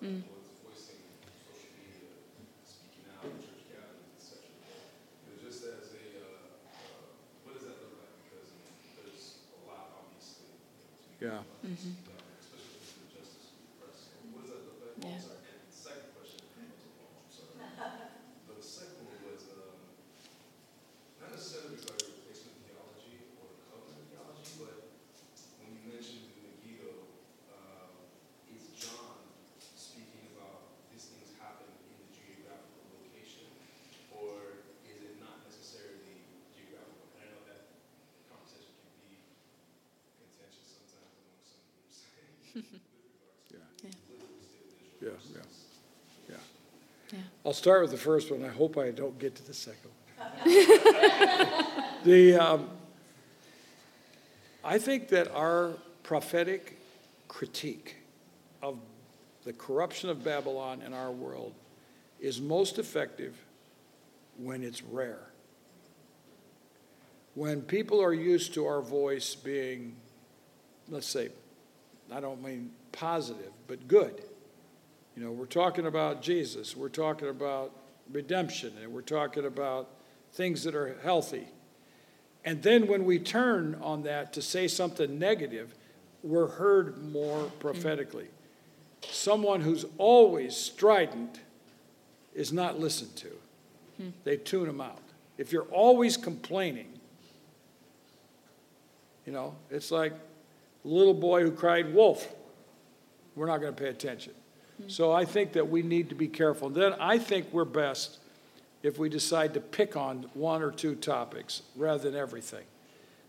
[0.00, 1.00] what's voicing
[1.44, 2.08] social media,
[2.64, 4.52] speaking out, church gatherings, et cetera.
[4.56, 7.04] You know, just as a, uh, uh,
[7.44, 8.14] what does that look like?
[8.24, 8.48] Because
[8.96, 11.44] there's a lot, obviously, you know, to be Yeah.
[11.44, 11.44] done,
[12.40, 14.08] especially with the justice of the press.
[14.08, 14.96] So What does that look like?
[14.96, 15.20] Oh, Yeah.
[15.20, 15.44] sorry.
[15.52, 18.08] And the second question, I'm sorry.
[18.48, 19.80] The second one was, um,
[21.20, 24.96] not necessarily regarding replacement theology or covenant theology, but
[25.60, 26.92] when you mentioned in Megiddo,
[27.52, 27.92] um,
[28.52, 29.28] is John
[29.76, 33.48] speaking about these things happen in the geographical location,
[34.12, 37.12] or is it not necessarily geographical?
[37.16, 37.76] And I know that
[38.28, 39.24] conversation can be
[40.20, 42.62] contentious sometimes among some groups with regards to Yeah.
[43.82, 43.90] Yeah.
[44.08, 44.64] literal state
[45.00, 45.42] visual Yeah, yeah.
[46.28, 46.36] Yeah.
[47.12, 47.18] Yeah.
[47.44, 48.44] I'll start with the first one.
[48.44, 50.44] I hope I don't get to the second one.
[52.04, 52.70] the, um,
[54.62, 55.72] I think that our
[56.02, 56.78] prophetic
[57.28, 57.96] critique
[58.62, 58.78] of
[59.44, 61.54] the corruption of Babylon in our world
[62.20, 63.34] is most effective
[64.36, 65.30] when it's rare.
[67.34, 69.96] When people are used to our voice being,
[70.88, 71.30] let's say,
[72.12, 74.22] I don't mean positive, but good.
[75.16, 77.72] You know, we're talking about Jesus, we're talking about
[78.12, 79.88] redemption, and we're talking about
[80.32, 81.48] things that are healthy.
[82.44, 85.74] And then when we turn on that to say something negative,
[86.22, 88.28] we're heard more prophetically.
[89.02, 91.40] Someone who's always strident
[92.34, 93.28] is not listened to.
[94.24, 95.02] They tune them out.
[95.36, 96.88] If you're always complaining,
[99.26, 100.14] you know, it's like
[100.84, 102.26] little boy who cried wolf.
[103.34, 104.32] We're not going to pay attention.
[104.88, 106.70] So I think that we need to be careful.
[106.70, 108.18] Then I think we're best
[108.82, 112.64] if we decide to pick on one or two topics rather than everything.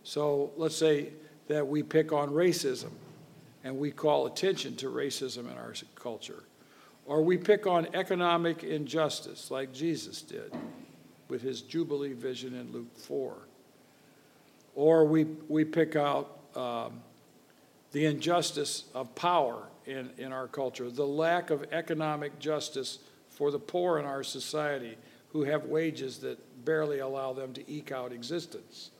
[0.03, 1.09] So let's say
[1.47, 2.91] that we pick on racism
[3.63, 6.43] and we call attention to racism in our culture.
[7.05, 10.53] Or we pick on economic injustice like Jesus did
[11.27, 13.35] with his Jubilee vision in Luke 4.
[14.75, 17.01] Or we, we pick out um,
[17.91, 23.59] the injustice of power in, in our culture, the lack of economic justice for the
[23.59, 24.97] poor in our society
[25.29, 28.91] who have wages that barely allow them to eke out existence.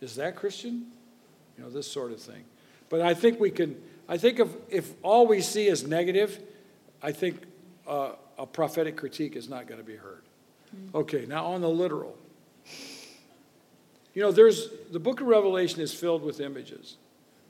[0.00, 0.86] Is that Christian?
[1.56, 2.44] You know, this sort of thing.
[2.88, 6.40] But I think we can, I think if, if all we see is negative,
[7.02, 7.42] I think
[7.86, 10.22] uh, a prophetic critique is not going to be heard.
[10.94, 12.16] Okay, now on the literal.
[14.14, 16.96] You know, there's, the book of Revelation is filled with images.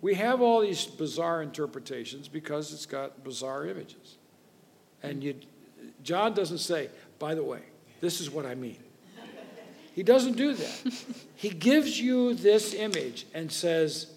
[0.05, 4.19] We have all these bizarre interpretations because it's got bizarre images.
[5.03, 5.35] And you,
[6.03, 7.61] John doesn't say, by the way,
[8.03, 8.77] this is what I mean.
[9.95, 10.95] He doesn't do that.
[11.37, 14.09] he gives you this image and says,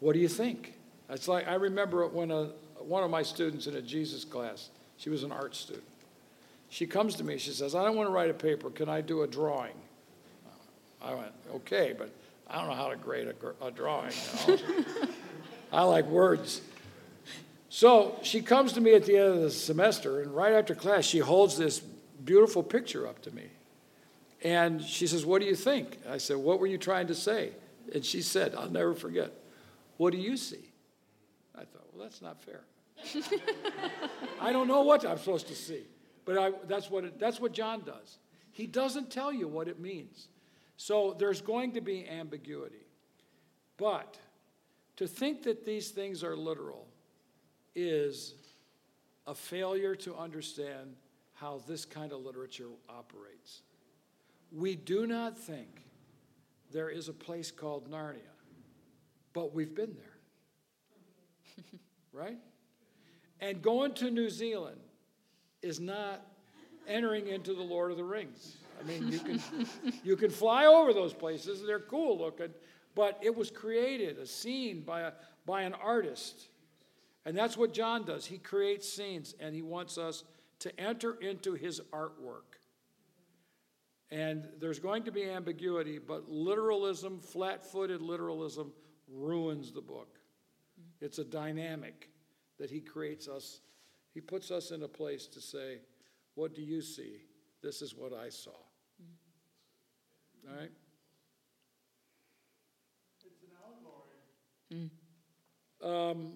[0.00, 0.74] What do you think?
[1.08, 2.46] It's like I remember when a,
[2.80, 5.86] one of my students in a Jesus class, she was an art student.
[6.70, 9.00] She comes to me, she says, I don't want to write a paper, can I
[9.00, 9.74] do a drawing?
[11.00, 12.10] I went, Okay, but
[12.48, 14.10] I don't know how to grade a, a drawing.
[14.48, 15.08] You know?
[15.76, 16.62] I like words.
[17.68, 21.04] So she comes to me at the end of the semester, and right after class,
[21.04, 21.80] she holds this
[22.24, 23.44] beautiful picture up to me.
[24.42, 25.98] And she says, What do you think?
[26.08, 27.50] I said, What were you trying to say?
[27.92, 29.32] And she said, I'll never forget,
[29.98, 30.72] What do you see?
[31.54, 32.62] I thought, Well, that's not fair.
[34.40, 35.82] I don't know what I'm supposed to see.
[36.24, 38.16] But I, that's, what it, that's what John does.
[38.50, 40.28] He doesn't tell you what it means.
[40.78, 42.86] So there's going to be ambiguity.
[43.76, 44.16] But
[44.96, 46.86] to think that these things are literal
[47.74, 48.34] is
[49.26, 50.94] a failure to understand
[51.34, 53.62] how this kind of literature operates.
[54.50, 55.82] We do not think
[56.72, 58.20] there is a place called Narnia,
[59.32, 61.64] but we've been there.
[62.12, 62.38] right?
[63.40, 64.80] And going to New Zealand
[65.62, 66.22] is not
[66.88, 68.56] entering into the Lord of the Rings.
[68.80, 69.40] I mean, you can,
[70.04, 72.50] you can fly over those places, they're cool looking,
[72.96, 75.12] but it was created, a scene by, a,
[75.44, 76.48] by an artist.
[77.26, 78.24] And that's what John does.
[78.24, 80.24] He creates scenes and he wants us
[80.60, 82.56] to enter into his artwork.
[84.10, 88.72] And there's going to be ambiguity, but literalism, flat footed literalism,
[89.12, 90.18] ruins the book.
[91.00, 92.08] It's a dynamic
[92.58, 93.60] that he creates us.
[94.14, 95.80] He puts us in a place to say,
[96.34, 97.24] What do you see?
[97.62, 98.52] This is what I saw.
[100.48, 100.70] All right?
[104.70, 104.90] An
[105.82, 106.10] allegory.
[106.10, 106.32] Um,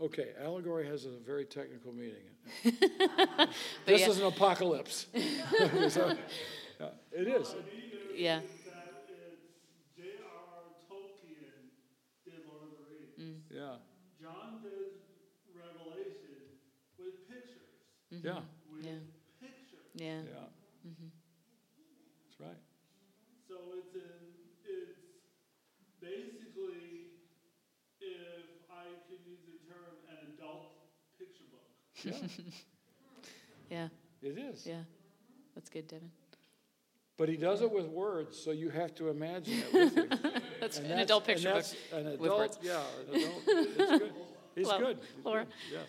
[0.00, 2.24] okay, allegory has a very technical meaning.
[3.86, 4.08] This yeah.
[4.08, 5.06] is an apocalypse.
[5.88, 6.14] So,
[6.80, 7.54] yeah, it is.
[8.16, 8.40] Yeah.
[8.40, 9.42] That it's
[9.96, 10.74] J.R.R.
[10.90, 11.70] Tolkien
[12.24, 13.14] did Lord of the Rings.
[13.20, 13.38] Mm.
[13.50, 13.76] Yeah.
[14.20, 14.98] John did
[15.54, 16.58] Revelation
[16.98, 17.70] with pictures.
[18.12, 18.26] Mm-hmm.
[18.26, 18.40] Yeah,
[18.72, 18.98] with Yeah.
[19.38, 19.86] pictures.
[19.94, 20.20] Yeah.
[20.26, 20.48] yeah.
[20.90, 21.10] Mm-hmm.
[22.26, 22.60] That's right.
[23.46, 24.18] So it's in,
[24.66, 24.98] it's
[26.00, 27.14] basically,
[28.00, 30.74] if I can use the term, an adult
[31.18, 31.68] picture book.
[32.04, 32.12] Yeah,
[33.70, 33.88] Yeah.
[34.22, 34.66] it is.
[34.66, 34.82] Yeah.
[35.54, 36.10] That's good, Devin.
[37.18, 40.08] But he does it with words, so you have to imagine it with him.
[40.60, 41.54] That's And an that's- adult picture book.
[41.62, 42.80] that's An adult, yeah,
[43.10, 44.12] an adult, it's good.
[44.54, 44.98] He's Hello, good.
[45.16, 45.44] He's Laura.
[45.44, 45.88] good, Yes.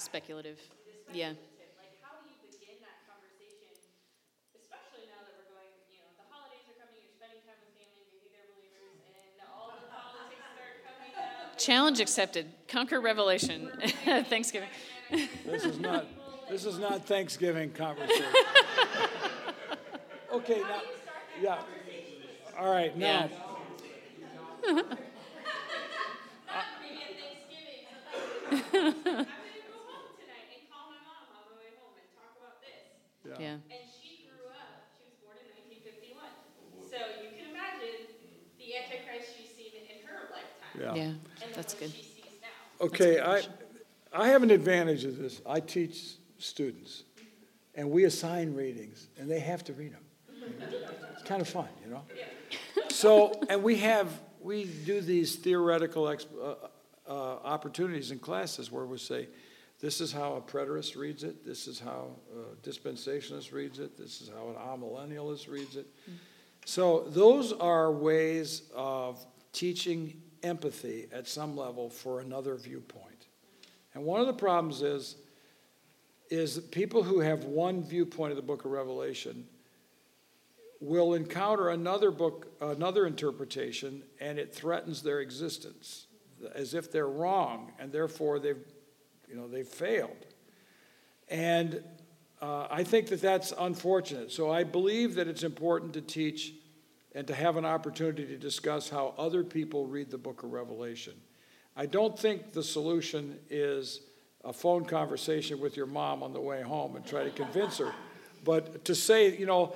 [0.00, 0.58] start speculative.
[1.12, 1.32] Yeah.
[11.56, 12.46] Challenge accepted.
[12.68, 13.70] Conquer Revelation.
[14.04, 14.68] Thanksgiving.
[15.46, 16.04] This is not,
[16.50, 18.24] this is not Thanksgiving conversation.
[20.34, 20.80] Okay, now,
[21.40, 21.58] yeah.
[22.58, 23.30] All right, now, Not
[24.66, 24.82] uh,
[26.82, 31.54] maybe at Thanksgiving, but like, I'm gonna go home tonight and call my mom on
[31.54, 32.82] my way home and talk about this.
[33.38, 33.62] Yeah.
[33.70, 36.18] And she grew up, she was born in 1951.
[36.82, 38.10] So you can imagine
[38.58, 40.98] the Antichrist she's seen in her lifetime.
[40.98, 41.14] yeah.
[41.14, 41.46] Yeah.
[41.46, 41.92] And the That's good.
[41.94, 42.86] she sees now.
[42.86, 43.40] Okay, I,
[44.12, 45.40] I have an advantage of this.
[45.46, 47.04] I teach students,
[47.74, 50.02] and we assign readings, and they have to read them.
[51.14, 52.02] It's kind of fun, you know?
[52.90, 54.08] So, and we have,
[54.40, 56.54] we do these theoretical ex, uh,
[57.08, 59.28] uh, opportunities in classes where we say,
[59.80, 64.20] this is how a preterist reads it, this is how a dispensationalist reads it, this
[64.20, 65.86] is how an amillennialist reads it.
[66.66, 73.26] So those are ways of teaching empathy at some level for another viewpoint.
[73.94, 75.16] And one of the problems is,
[76.30, 79.46] is that people who have one viewpoint of the book of Revelation
[80.80, 86.06] will encounter another book, another interpretation, and it threatens their existence
[86.54, 88.64] as if they're wrong, and therefore they've,
[89.28, 90.26] you know, they've failed.
[91.28, 91.82] And
[92.42, 94.30] uh, I think that that's unfortunate.
[94.30, 96.52] So I believe that it's important to teach
[97.14, 101.14] and to have an opportunity to discuss how other people read the book of Revelation.
[101.76, 104.00] I don't think the solution is
[104.44, 107.92] a phone conversation with your mom on the way home and try to convince her.
[108.44, 109.74] But to say, you know,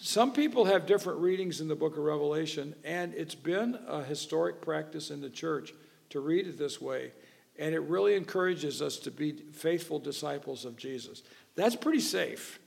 [0.00, 4.60] some people have different readings in the book of Revelation, and it's been a historic
[4.60, 5.72] practice in the church
[6.10, 7.12] to read it this way.
[7.58, 11.22] And it really encourages us to be faithful disciples of Jesus.
[11.56, 12.60] That's pretty safe.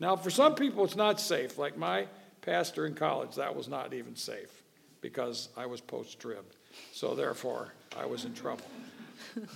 [0.00, 1.58] Now, for some people, it's not safe.
[1.58, 2.06] Like my
[2.48, 4.62] pastor in college, that was not even safe
[5.00, 6.44] because I was post trib.
[6.92, 8.64] So, therefore, I was in trouble.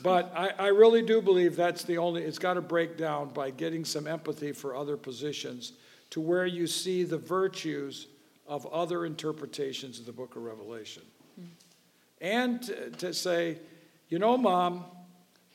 [0.02, 3.50] But I, I really do believe that's the only, it's got to break down by
[3.50, 5.72] getting some empathy for other positions
[6.10, 8.08] to where you see the virtues
[8.46, 11.02] of other interpretations of the book of Revelation.
[12.20, 13.58] And to, to say,
[14.08, 14.84] you know, mom,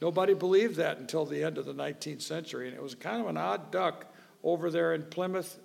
[0.01, 2.68] nobody believed that until the end of the 19th century.
[2.68, 4.05] And it was kind of an odd duck
[4.43, 5.59] over there in Plymouth,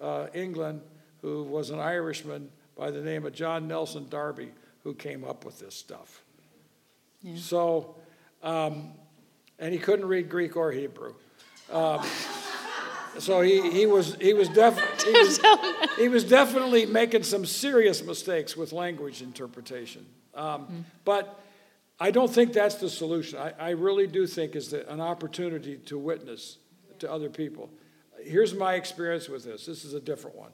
[0.00, 0.80] uh, England,
[1.22, 4.50] who was an Irishman by the name of John Nelson Darby,
[4.82, 6.22] who came up with this stuff.
[7.22, 7.36] Yeah.
[7.38, 7.94] So,
[8.42, 8.92] um,
[9.58, 11.14] and he couldn't read Greek or Hebrew.
[11.72, 12.04] Um,
[13.18, 15.40] so he, he was he was def- he was,
[15.96, 20.04] he was definitely making some serious mistakes with language interpretation.
[20.34, 21.40] Um, But
[22.00, 23.38] I don't think that's the solution.
[23.38, 26.58] I, I really do think is that an opportunity to witness
[26.98, 27.70] to other people.
[28.24, 29.66] Here's my experience with this.
[29.66, 30.50] This is a different one.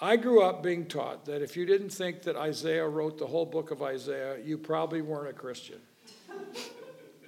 [0.00, 3.46] I grew up being taught that if you didn't think that Isaiah wrote the whole
[3.46, 5.78] book of Isaiah, you probably weren't a Christian.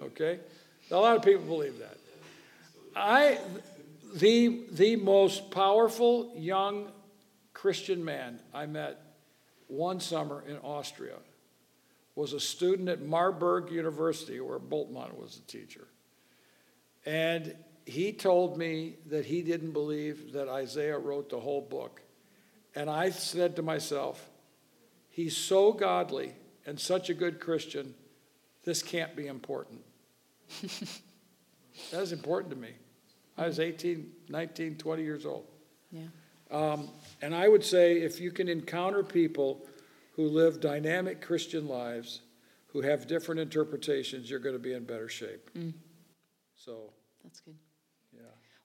[0.02, 0.40] Okay?
[0.90, 1.96] A lot of people believe that.
[2.94, 3.38] I,
[4.14, 6.90] the, the most powerful young
[7.54, 9.00] Christian man I met
[9.68, 11.16] one summer in Austria
[12.14, 15.86] was a student at Marburg University, where Bultmann was a teacher.
[17.06, 17.54] And
[17.88, 22.02] he told me that he didn't believe that Isaiah wrote the whole book.
[22.74, 24.28] And I said to myself,
[25.08, 26.34] he's so godly
[26.66, 27.94] and such a good Christian,
[28.62, 29.80] this can't be important.
[30.62, 32.72] that was important to me.
[33.38, 35.46] I was 18, 19, 20 years old.
[35.90, 36.02] Yeah.
[36.50, 36.90] Um,
[37.22, 39.66] and I would say if you can encounter people
[40.12, 42.20] who live dynamic Christian lives,
[42.66, 45.50] who have different interpretations, you're going to be in better shape.
[45.56, 45.72] Mm.
[46.54, 46.92] So,
[47.24, 47.54] That's good.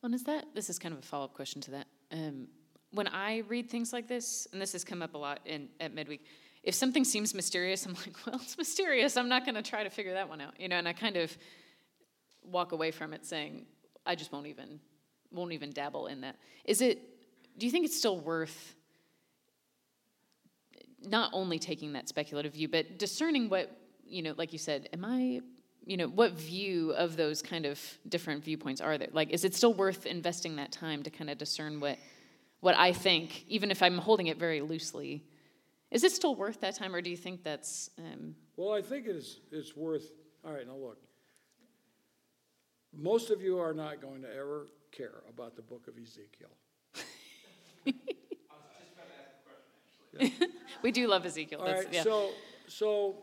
[0.05, 1.87] And is that this is kind of a follow up question to that?
[2.11, 2.47] Um,
[2.91, 5.93] when I read things like this, and this has come up a lot in at
[5.93, 6.25] midweek,
[6.63, 9.17] if something seems mysterious, I'm like, well, it's mysterious.
[9.17, 10.77] I'm not going to try to figure that one out, you know.
[10.77, 11.35] And I kind of
[12.43, 13.65] walk away from it saying,
[14.05, 14.79] I just won't even
[15.31, 16.35] won't even dabble in that.
[16.65, 16.99] Is it?
[17.57, 18.75] Do you think it's still worth
[21.01, 23.75] not only taking that speculative view, but discerning what
[24.05, 25.41] you know, like you said, am I
[25.85, 29.53] you know what view of those kind of different viewpoints are there like is it
[29.53, 31.97] still worth investing that time to kind of discern what
[32.61, 35.23] what i think even if i'm holding it very loosely
[35.93, 39.05] is it still worth that time or do you think that's um, Well, I think
[39.05, 40.11] it is, it's worth,
[40.43, 40.97] all right, now look.
[42.95, 46.49] Most of you are not going to ever care about the book of Ezekiel.
[50.83, 52.03] we do love ezekiel All that's, right, yeah.
[52.03, 52.29] so,
[52.67, 53.15] so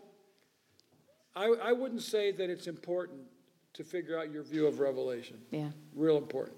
[1.35, 3.20] I, I wouldn't say that it's important
[3.74, 5.39] to figure out your view of Revelation.
[5.51, 6.57] yeah Real important.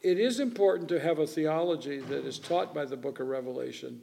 [0.00, 4.00] It is important to have a theology that is taught by the book of Revelation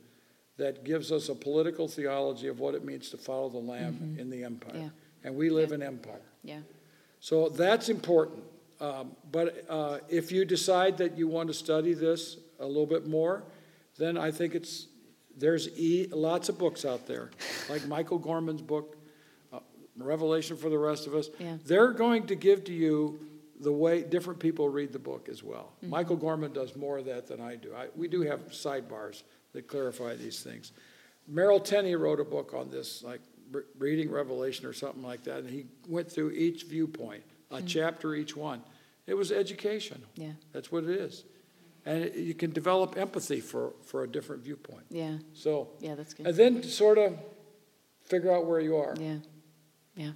[0.57, 4.29] that gives us a political theology of what it means to follow the Lamb in
[4.29, 4.73] the empire.
[4.73, 4.81] Mm-hmm.
[4.83, 4.89] Yeah.
[5.23, 6.21] And we live in empire.
[6.43, 6.59] yeah
[7.19, 8.43] So that's important.
[8.79, 13.07] Um, but uh, if you decide that you want to study this a little bit
[13.07, 13.43] more,
[13.97, 14.87] then I think it's
[15.35, 17.29] there's e, lots of books out there,
[17.69, 18.96] like Michael Gorman's book,
[19.97, 21.29] Revelation for the Rest of Us.
[21.39, 21.57] Yeah.
[21.65, 23.19] They're going to give to you
[23.59, 25.71] the way different people read the book as well.
[25.77, 25.89] Mm-hmm.
[25.89, 27.73] Michael Gorman does more of that than I do.
[27.75, 30.71] I, we do have sidebars that clarify these things.
[31.27, 33.21] Merrill Tenney wrote a book on this, like
[33.51, 37.63] re- reading Revelation or something like that, and he went through each viewpoint, a mm.
[37.67, 38.61] chapter each one.
[39.07, 40.03] It was education.
[40.15, 41.23] yeah That's what it is.
[41.85, 44.85] And it- you can develop empathy for, for a different viewpoint.
[44.89, 47.17] yeah So, yeah that's good and then sort of
[48.05, 49.17] figure out where you are yeah
[49.97, 50.11] yeah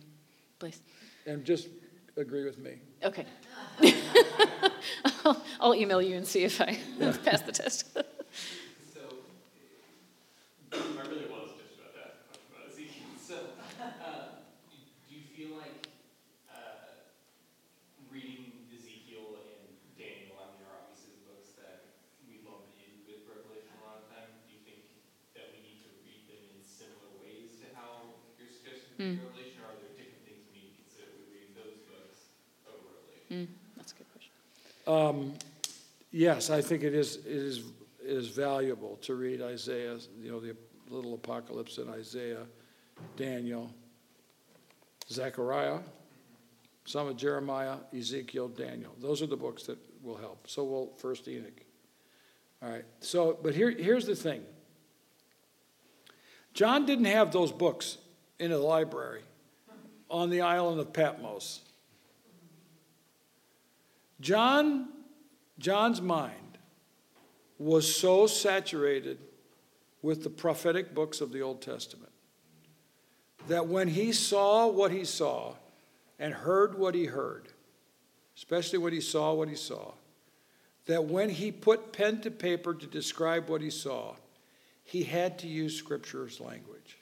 [0.60, 0.80] please.
[1.26, 1.68] And just
[2.18, 2.80] agree with me.
[3.03, 3.26] okay.
[5.26, 6.78] I'll, I'll email you and see if i
[7.26, 7.86] pass the test
[8.94, 9.02] So,
[10.74, 13.10] I really was just about to ask a question about Ezekiel.
[13.22, 13.36] So,
[13.82, 15.90] uh, do you feel like
[16.49, 17.02] uh,
[18.14, 19.62] reading Ezekiel and
[19.98, 21.98] Daniel, I mean, are obviously the books that
[22.30, 24.30] we lump in with Revelation a lot of time.
[24.45, 24.82] Do you think
[25.38, 29.26] that we need to read them in similar ways to how you're suggesting we read
[29.26, 32.20] Revelation, or are there different things we need to consider with reading those books
[32.66, 33.49] over Revelation?
[33.78, 34.34] that's a good question
[34.88, 35.18] Um,
[36.22, 37.64] Yes, I think it is, it is,
[37.99, 40.56] it is valuable to read Isaiah, you know, the
[40.88, 42.45] little apocalypse in Isaiah,
[43.18, 43.73] Daniel,
[45.10, 45.80] Zechariah,
[46.85, 48.91] some of Jeremiah, Ezekiel, Daniel.
[49.02, 50.48] Those are the books that will help.
[50.48, 51.60] So will First Enoch.
[52.61, 52.85] All right.
[52.99, 54.43] So, but here, here's the thing.
[56.53, 57.98] John didn't have those books
[58.38, 59.23] in a library
[60.07, 61.61] on the island of Patmos.
[64.19, 64.88] John,
[65.62, 66.58] John's mind
[67.60, 69.20] was so saturated
[70.02, 72.12] with the prophetic books of the Old Testament
[73.48, 75.54] that when he saw what he saw
[76.18, 77.50] and heard what he heard,
[78.36, 79.92] especially when he saw what he saw,
[80.88, 84.16] that when he put pen to paper to describe what he saw,
[84.84, 86.98] he had to use Scripture's language.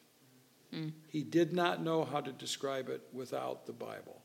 [0.73, 0.90] Hmm.
[1.07, 4.22] He did not know how to describe it without the Bible.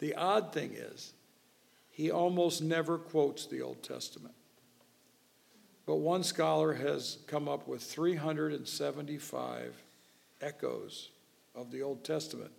[0.00, 1.14] The odd thing is,
[1.92, 4.34] he almost never quotes the Old Testament.
[5.84, 9.82] But one scholar has come up with 375
[10.40, 11.10] echoes
[11.54, 12.50] of the Old Testament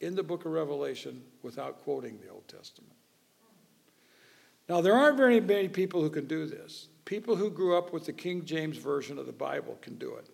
[0.00, 2.92] in the book of Revelation without quoting the Old Testament.
[4.68, 6.88] Now, there aren't very many people who can do this.
[7.04, 10.26] People who grew up with the King James Version of the Bible can do it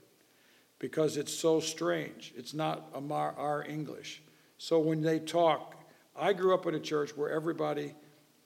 [0.79, 2.33] because it's so strange.
[2.37, 4.23] It's not our English.
[4.57, 5.75] So when they talk,
[6.17, 7.95] I grew up in a church where everybody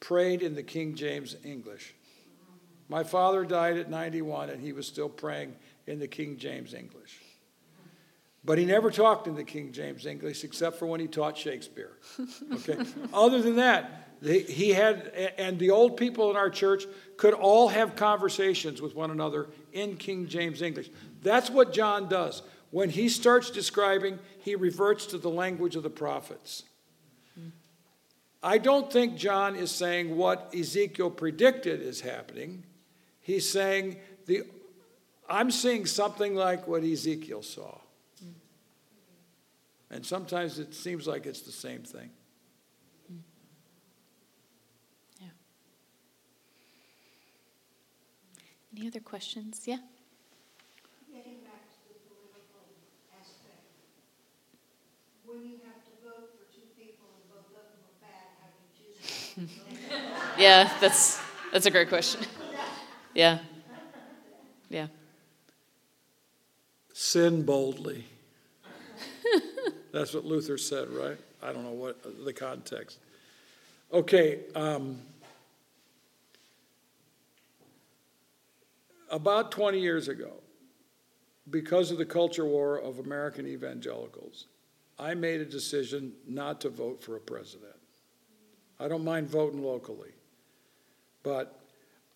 [0.05, 1.94] prayed in the King James English.
[2.90, 5.56] My father died at 91, and he was still praying
[5.86, 7.18] in the King James English.
[8.44, 11.93] But he never talked in the King James English except for when he taught Shakespeare.
[12.52, 12.85] Okay?
[13.14, 15.09] Other than that, he had,
[15.39, 16.85] and the old people in our church
[17.16, 20.90] could all have conversations with one another in King James English.
[21.22, 22.43] That's what John does.
[22.70, 26.64] When he starts describing, he reverts to the language of the prophets.
[28.44, 32.64] I don't think John is saying what Ezekiel predicted is happening.
[33.20, 33.96] He's saying
[34.26, 34.44] the
[35.28, 37.78] I'm seeing something like what Ezekiel saw.
[39.90, 42.10] And sometimes it seems like it's the same thing.
[45.20, 45.28] Yeah.
[48.76, 49.62] Any other questions?
[49.66, 49.76] Yeah.
[51.12, 52.74] Getting back to the political
[53.14, 53.70] aspect,
[55.24, 58.50] when you have to vote for two people and both of them are bad, how
[58.50, 59.23] do you choose?
[60.36, 61.20] Yeah, that's
[61.52, 62.20] that's a great question.
[63.15, 63.39] Yeah.
[64.69, 64.89] Yeah.
[66.93, 68.05] Sin boldly.
[69.93, 71.16] That's what Luther said, right?
[71.40, 72.98] I don't know what the context.
[73.93, 74.40] Okay.
[74.56, 74.98] Um,
[79.09, 80.32] about 20 years ago,
[81.48, 84.47] because of the culture war of American evangelicals,
[84.98, 87.77] I made a decision not to vote for a president.
[88.85, 90.11] I don't mind voting locally,
[91.23, 91.59] but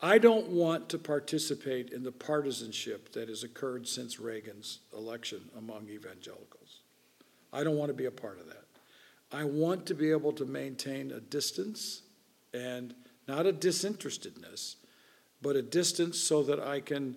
[0.02, 5.88] I don't want to participate in the partisanship that has occurred since Reagan's election among
[5.88, 6.80] evangelicals.
[7.54, 8.64] I don't want to be a part of that.
[9.32, 12.02] I want to be able to maintain a distance
[12.52, 12.94] and
[13.26, 14.76] not a disinterestedness,
[15.40, 17.16] but a distance so that I can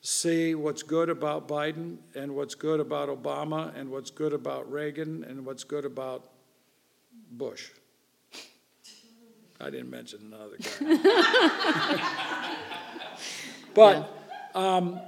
[0.00, 5.22] see what's good about Biden and what's good about Obama and what's good about Reagan
[5.22, 6.28] and what's good about
[7.30, 7.70] Bush.
[9.60, 12.56] I didn't mention another guy.
[13.74, 14.16] but
[14.54, 15.00] um,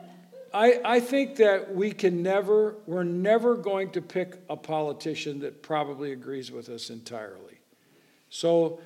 [0.53, 5.62] I, I think that we can never, we're never going to pick a politician that
[5.62, 7.61] probably agrees with us entirely.
[8.29, 8.81] So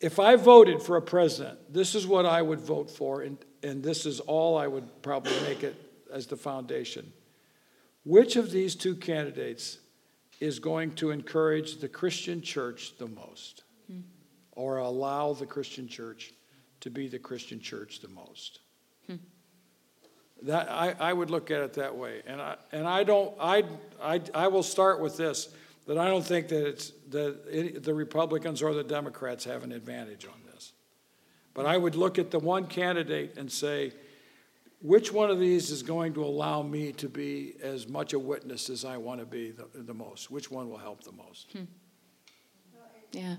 [0.00, 3.82] if I voted for a president, this is what I would vote for, and, and
[3.82, 5.76] this is all I would probably make it
[6.12, 7.12] as the foundation.
[8.04, 9.78] Which of these two candidates
[10.40, 13.64] is going to encourage the Christian church the most?
[14.58, 16.32] Or allow the Christian church
[16.80, 18.58] to be the Christian church the most.
[19.06, 19.14] Hmm.
[20.42, 22.22] That I, I would look at it that way.
[22.26, 23.64] And I and I don't I
[24.02, 25.48] I I will start with this
[25.86, 30.26] that I don't think that it's that the Republicans or the Democrats have an advantage
[30.26, 30.72] on this.
[31.54, 33.92] But I would look at the one candidate and say,
[34.80, 38.70] which one of these is going to allow me to be as much a witness
[38.70, 40.30] as I want to be the, the most?
[40.30, 41.52] Which one will help the most?
[41.52, 41.64] Hmm.
[43.12, 43.36] Yeah.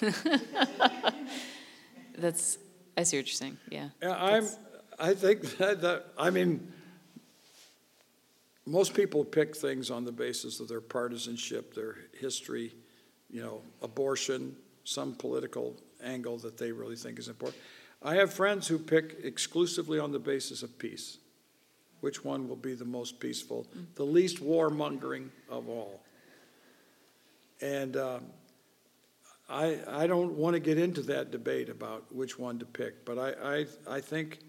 [0.01, 1.15] Mm.
[2.19, 2.59] That's,
[2.97, 3.89] I see what you're saying, yeah.
[4.03, 4.49] Yeah, I'm,
[4.99, 6.73] I think that, that, I mean,
[8.67, 12.75] most people pick things on the basis of their partisanship, their history,
[13.31, 17.61] you know, abortion, some political angle that they really think is important.
[18.05, 21.19] I have friends who pick exclusively on the basis of peace.
[22.01, 26.03] Which one will be the most peaceful, the least warmongering of all?
[27.63, 28.19] And uh,
[29.49, 33.19] I, I don't want to get into that debate about which one to pick, but
[33.19, 33.57] I,
[33.89, 34.41] I, I think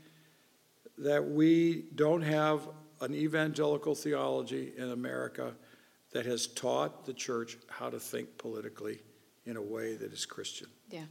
[0.98, 2.68] that we don't have
[2.99, 5.53] an evangelical theology in America
[6.11, 8.99] that has taught the church how to think politically
[9.45, 10.68] in a way that is Christian.
[10.90, 11.03] Yeah.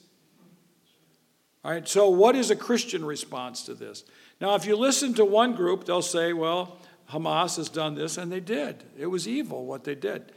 [1.65, 4.05] All right, so what is a Christian response to this?
[4.43, 6.77] Now, if you listen to one group, they'll say, well,
[7.11, 8.85] Hamas has done this, and they did.
[8.99, 10.33] It was evil what they did.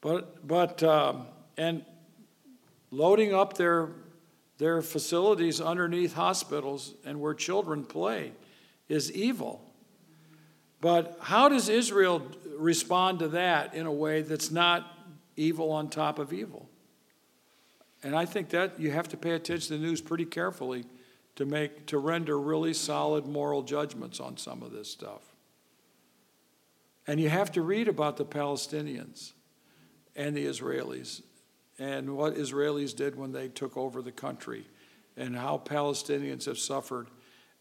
[0.00, 1.26] But, but um,
[1.56, 1.84] and
[2.92, 3.88] loading up their,
[4.58, 8.32] their facilities underneath hospitals and where children play
[8.88, 9.60] is evil.
[10.80, 12.22] But how does Israel
[12.58, 14.86] respond to that in a way that's not
[15.36, 16.68] evil on top of evil?
[18.02, 20.84] And I think that you have to pay attention to the news pretty carefully
[21.36, 25.22] to make to render really solid moral judgments on some of this stuff.
[27.06, 29.32] And you have to read about the Palestinians
[30.14, 31.22] and the Israelis
[31.78, 34.66] and what Israelis did when they took over the country
[35.16, 37.08] and how Palestinians have suffered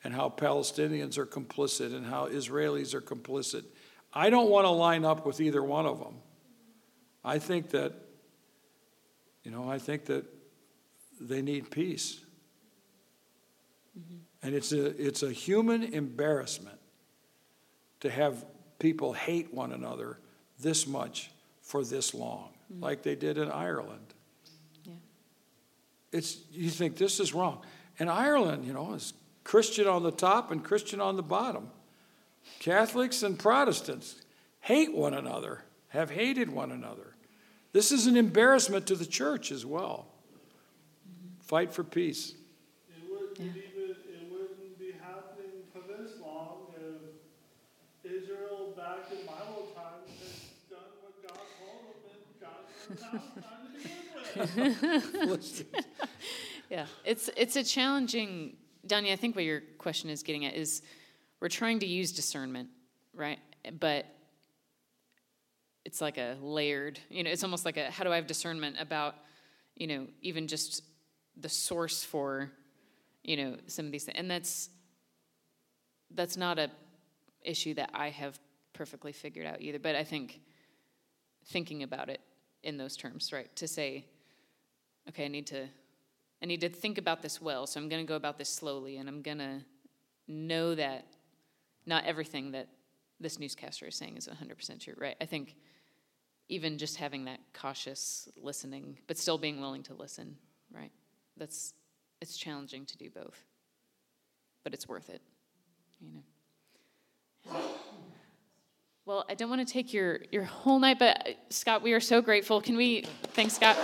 [0.03, 3.63] and how Palestinians are complicit and how Israelis are complicit.
[4.13, 6.15] I don't want to line up with either one of them.
[7.23, 7.93] I think that
[9.43, 10.25] you know, I think that
[11.19, 12.19] they need peace.
[13.97, 14.15] Mm-hmm.
[14.41, 16.79] And it's a, it's a human embarrassment
[17.99, 18.45] to have
[18.79, 20.19] people hate one another
[20.59, 21.31] this much
[21.61, 22.83] for this long, Mm-hmm.
[22.83, 24.13] like they did in Ireland.
[24.83, 24.93] Yeah.
[26.11, 27.61] It's, you think this is wrong.
[27.99, 29.13] And Ireland, you know, is
[29.43, 31.69] Christian on the top and Christian on the bottom.
[32.59, 34.21] Catholics and Protestants
[34.61, 37.15] hate one another, have hated one another.
[37.73, 40.07] This is an embarrassment to the church as well.
[41.07, 41.41] Mm-hmm.
[41.41, 42.33] Fight for peace.
[42.89, 49.67] It wouldn't even, it wouldn't be happening for this long if Israel back in Bible
[49.75, 52.72] times had done what God told them and God was time to begin with.
[56.69, 58.55] Yeah, it's it's a challenging,
[58.87, 59.11] Donnie.
[59.11, 60.81] I think what your question is getting at is
[61.39, 62.69] we're trying to use discernment,
[63.13, 63.37] right?
[63.79, 64.07] But
[65.85, 68.77] it's like a layered, you know, it's almost like a how do I have discernment
[68.79, 69.15] about,
[69.75, 70.83] you know, even just
[71.37, 72.49] the source for,
[73.23, 74.69] you know, some of these things, and that's
[76.15, 76.71] that's not a
[77.43, 78.39] issue that I have
[78.73, 79.79] perfectly figured out either.
[79.79, 80.39] But I think
[81.45, 82.21] thinking about it
[82.63, 84.05] in those terms, right, to say,
[85.09, 85.67] okay, I need to
[86.41, 88.97] I need to think about this well, so I'm going to go about this slowly,
[88.97, 89.61] and I'm going to
[90.27, 91.05] know that
[91.85, 92.67] not everything that
[93.17, 95.15] this newscaster is saying is 100% true, right?
[95.21, 95.55] I think
[96.49, 100.35] even just having that cautious listening, but still being willing to listen,
[100.73, 100.91] right?
[101.37, 101.73] That's
[102.19, 103.41] it's challenging to do both,
[104.65, 105.21] but it's worth it,
[106.01, 107.61] you know.
[109.05, 111.99] Well, I don't want to take your your whole night, but uh, Scot, we are
[111.99, 112.61] so grateful.
[112.61, 113.01] Can we
[113.33, 113.77] thanks Scot?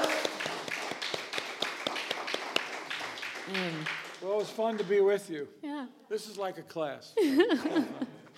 [3.53, 3.85] Um,
[4.21, 5.47] Well, it was fun to be with you.
[5.61, 5.87] yeah.
[6.09, 7.13] This is like a class.